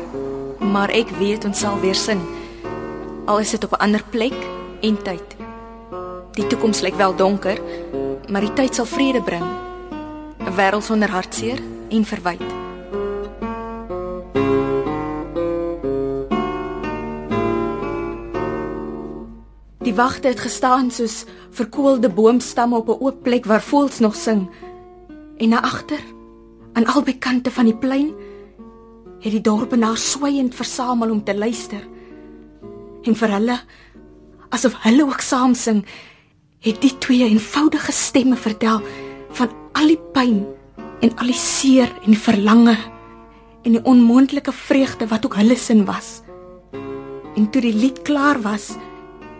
maar 0.61 0.93
ek 0.95 1.09
weet 1.19 1.45
ons 1.49 1.59
sal 1.65 1.81
weer 1.83 1.97
sing. 1.99 2.21
Al 3.27 3.41
is 3.43 3.51
dit 3.51 3.65
op 3.65 3.73
'n 3.73 3.83
ander 3.83 4.05
plek 4.11 4.37
en 4.81 5.03
tyd. 5.03 5.34
Die 6.35 6.47
toekoms 6.47 6.81
lyk 6.83 6.97
wel 6.99 7.15
donker, 7.15 7.61
maar 8.27 8.43
die 8.43 8.53
tyd 8.59 8.75
sal 8.75 8.89
vrede 8.91 9.23
bring. 9.23 9.45
'n 10.43 10.55
Wêreld 10.59 10.83
sonder 10.83 11.11
hartseer 11.11 11.61
en 11.89 12.05
verwyte. 12.05 12.51
Die 19.85 19.95
wagte 19.95 20.29
het 20.29 20.41
gestaan 20.41 20.91
soos 20.91 21.25
verkoelde 21.51 22.09
boomstamme 22.09 22.77
op 22.77 22.89
'n 22.89 23.03
oop 23.05 23.23
plek 23.23 23.45
waar 23.45 23.63
voëls 23.63 23.99
nog 23.99 24.17
sing. 24.17 24.51
En 25.37 25.49
na 25.49 25.63
agter, 25.63 26.03
aan 26.73 26.87
albei 26.87 27.19
kante 27.19 27.51
van 27.51 27.65
die 27.65 27.77
plein, 27.77 28.15
het 29.21 29.33
die 29.33 29.41
dorpenaars 29.41 30.11
swygend 30.11 30.55
versamel 30.55 31.11
om 31.11 31.25
te 31.25 31.37
luister. 31.37 31.89
En 33.03 33.15
vir 33.17 33.29
hulle, 33.29 33.61
asof 34.49 34.83
hulle 34.83 35.05
ook 35.05 35.21
saam 35.21 35.55
sing, 35.55 35.87
het 36.65 36.81
die 36.81 36.95
twee 36.99 37.27
eenvoudige 37.29 37.93
stemme 37.93 38.37
vertel 38.41 38.81
van 39.37 39.51
al 39.77 39.91
die 39.93 40.01
pyn 40.17 40.45
en 41.05 41.13
al 41.21 41.29
die 41.29 41.37
seer 41.37 41.91
en 42.05 42.15
die 42.15 42.21
verlange 42.21 42.77
en 43.65 43.77
die 43.77 43.83
onmoontlike 43.85 44.53
vreugde 44.53 45.09
wat 45.11 45.25
ook 45.29 45.37
hulle 45.41 45.57
sin 45.61 45.85
was. 45.85 46.23
En 47.37 47.51
toe 47.51 47.61
die 47.65 47.75
lied 47.75 48.03
klaar 48.07 48.41
was, 48.41 48.75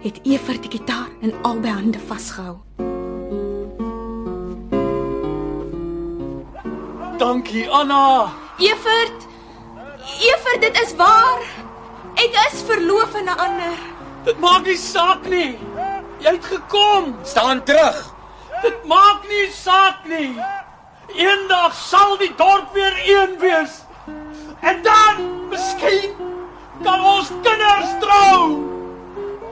het 0.05 0.21
Evert 0.25 0.67
die 0.67 0.73
gitaar 0.77 1.09
in 1.21 1.33
albei 1.43 1.73
hande 1.73 2.01
vasgehou. 2.09 2.59
dankie 7.19 7.69
Anna 7.71 8.33
Evert! 8.59 9.29
Evert, 10.21 10.61
dit 10.61 10.81
is 10.83 10.93
waar. 10.97 11.41
Ek 12.21 12.37
is 12.53 12.63
verloof 12.69 13.15
aan 13.15 13.25
'n 13.25 13.39
ander. 13.39 13.95
dit 14.25 14.41
maak 14.41 14.65
nie 14.65 14.77
saak 14.81 15.27
nie 15.29 15.53
jy 16.25 16.33
het 16.33 16.45
gekom. 16.45 17.15
Staan 17.23 17.63
terug. 17.65 18.13
dit 18.65 18.85
maak 18.89 19.27
nie 19.29 19.49
saak 19.53 20.07
nie. 20.09 20.33
Eendag 21.13 21.75
sal 21.77 22.17
die 22.17 22.33
dorp 22.37 22.73
weer 22.73 22.95
een 23.05 23.37
wees. 23.39 23.83
En 24.61 24.81
dan 24.83 25.21
miskien 25.51 26.15
kan 26.83 27.05
ons 27.05 27.29
kinders 27.45 27.93
trou. 28.01 28.39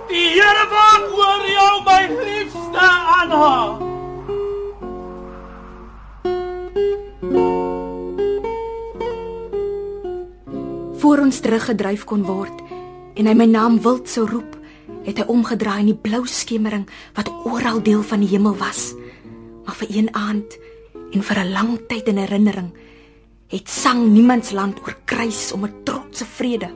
Die 0.09 0.29
Here 0.33 0.65
waak 0.71 1.13
oor 1.13 1.45
jou 1.49 1.75
my 1.85 2.01
liefste 2.25 2.89
Anna. 3.21 3.53
Voor 11.03 11.19
ons 11.19 11.41
teruggedryf 11.41 12.05
kon 12.09 12.25
word 12.25 12.65
en 13.21 13.29
hy 13.29 13.37
my 13.37 13.47
naam 13.51 13.77
wild 13.85 14.09
sou 14.09 14.25
roep, 14.25 14.57
het 15.05 15.19
hy 15.19 15.27
omgedraai 15.27 15.81
in 15.81 15.91
die 15.93 16.03
blou 16.09 16.27
skemering 16.27 16.87
wat 17.15 17.31
oral 17.45 17.83
deel 17.83 18.03
van 18.03 18.21
die 18.21 18.29
hemel 18.29 18.57
was. 18.57 18.93
Maar 19.65 19.75
vir 19.75 19.97
een 19.97 20.15
aand 20.15 20.59
en 21.13 21.23
vir 21.23 21.39
'n 21.39 21.53
lang 21.53 21.81
tyd 21.89 22.09
in 22.09 22.17
herinnering 22.17 22.73
het 23.49 23.69
sang 23.69 24.09
niemandsland 24.13 24.81
oorkruis 24.81 25.53
om 25.53 25.65
'n 25.65 25.83
trotse 25.85 26.25
vrede 26.25 26.71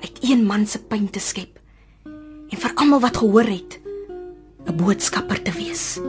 uit 0.00 0.18
een 0.20 0.44
man 0.46 0.66
se 0.66 0.78
pyn 0.78 1.10
te 1.10 1.20
skep 1.20 1.58
en 2.50 2.58
vir 2.58 2.72
almal 2.74 3.00
wat 3.00 3.16
gehoor 3.16 3.48
het 3.48 3.80
'n 4.66 4.76
boodskapper 4.76 5.42
te 5.42 5.52
wees. 5.52 6.00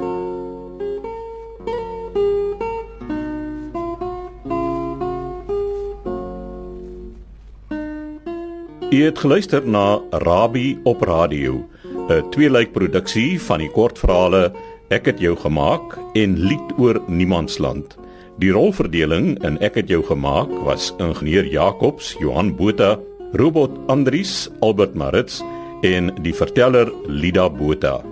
U 8.92 9.00
het 9.06 9.20
geluister 9.24 9.64
na 9.64 10.02
Rabbi 10.12 10.76
op 10.84 11.02
radio, 11.02 11.64
'n 12.10 12.30
tweeluik 12.30 12.74
produksie 12.74 13.42
van 13.42 13.60
die 13.60 13.70
kortverhale 13.70 14.52
Ek 14.90 15.06
het 15.06 15.20
jou 15.20 15.36
gemaak 15.36 15.96
en 16.14 16.36
Lied 16.36 16.74
oor 16.78 17.00
Niemandsland. 17.08 17.96
Die 18.40 18.52
rolverdeling 18.52 19.44
in 19.44 19.58
Ek 19.62 19.76
het 19.76 19.88
jou 19.88 20.04
gemaak 20.04 20.50
was 20.66 20.94
ingenieur 21.00 21.46
Jacobs, 21.46 22.16
Johan 22.20 22.56
Botha, 22.56 23.00
Robot 23.32 23.72
Andries, 23.88 24.50
Albert 24.60 24.94
Maritz 24.94 25.42
en 25.82 26.12
die 26.22 26.34
verteller 26.34 26.92
Lida 27.08 27.50
Botha. 27.50 28.04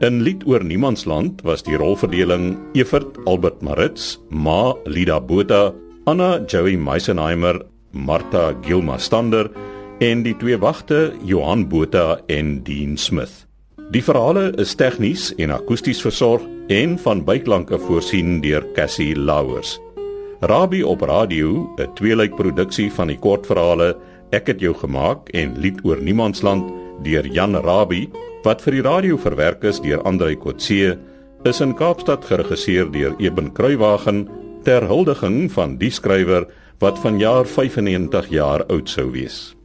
In 0.00 0.22
Lied 0.22 0.46
oor 0.46 0.64
Niemandsland 0.64 1.42
was 1.42 1.62
die 1.62 1.76
rolverdeling 1.76 2.56
Evert 2.72 3.18
Albert 3.26 3.60
Maritz, 3.62 4.18
Ma 4.30 4.74
Lida 4.84 5.20
Botha, 5.20 5.74
Anna 6.04 6.40
Joey 6.46 6.76
Meisenheimer, 6.76 7.66
Martha 7.92 8.54
Gilma 8.62 8.98
Stander 8.98 9.50
en 9.98 10.22
die 10.26 10.34
twee 10.36 10.58
wagte 10.60 11.14
Johan 11.24 11.68
Botha 11.68 12.18
en 12.28 12.60
Dean 12.64 12.96
Smith. 13.00 13.46
Die 13.94 14.02
verhale 14.04 14.50
is 14.60 14.74
tegnies 14.76 15.30
en 15.40 15.54
akoesties 15.54 16.02
versorg 16.04 16.44
en 16.68 16.96
van 17.00 17.22
byklanke 17.24 17.78
voorsien 17.80 18.40
deur 18.44 18.66
Cassie 18.76 19.14
Louwers. 19.16 19.78
Rabbi 20.40 20.82
op 20.82 21.00
radio, 21.00 21.70
'n 21.78 21.94
tweeluik 21.94 22.36
produksie 22.36 22.92
van 22.92 23.08
die 23.08 23.18
kortverhale 23.18 23.96
Ek 24.32 24.46
het 24.46 24.60
jou 24.60 24.74
gemaak 24.74 25.28
en 25.28 25.58
Lied 25.58 25.80
oor 25.84 26.02
Niemandsland 26.02 26.72
deur 27.02 27.26
Jan 27.26 27.54
Rabbi 27.54 28.10
wat 28.42 28.62
vir 28.62 28.72
die 28.72 28.82
radio 28.82 29.16
verwerk 29.16 29.64
is 29.64 29.80
deur 29.80 30.02
Andrei 30.02 30.36
Kotse, 30.36 30.98
is 31.44 31.60
in 31.60 31.74
Kaapstad 31.74 32.24
geregisseer 32.24 32.90
deur 32.90 33.14
Eben 33.18 33.52
Kruiwagen 33.52 34.28
ter 34.62 34.86
huldiging 34.86 35.50
van 35.52 35.76
die 35.78 35.90
skrywer 35.90 36.46
wat 36.78 36.98
vanjaar 36.98 37.46
95 37.46 38.28
jaar 38.28 38.66
oud 38.66 38.88
sou 38.88 39.10
wees. 39.10 39.55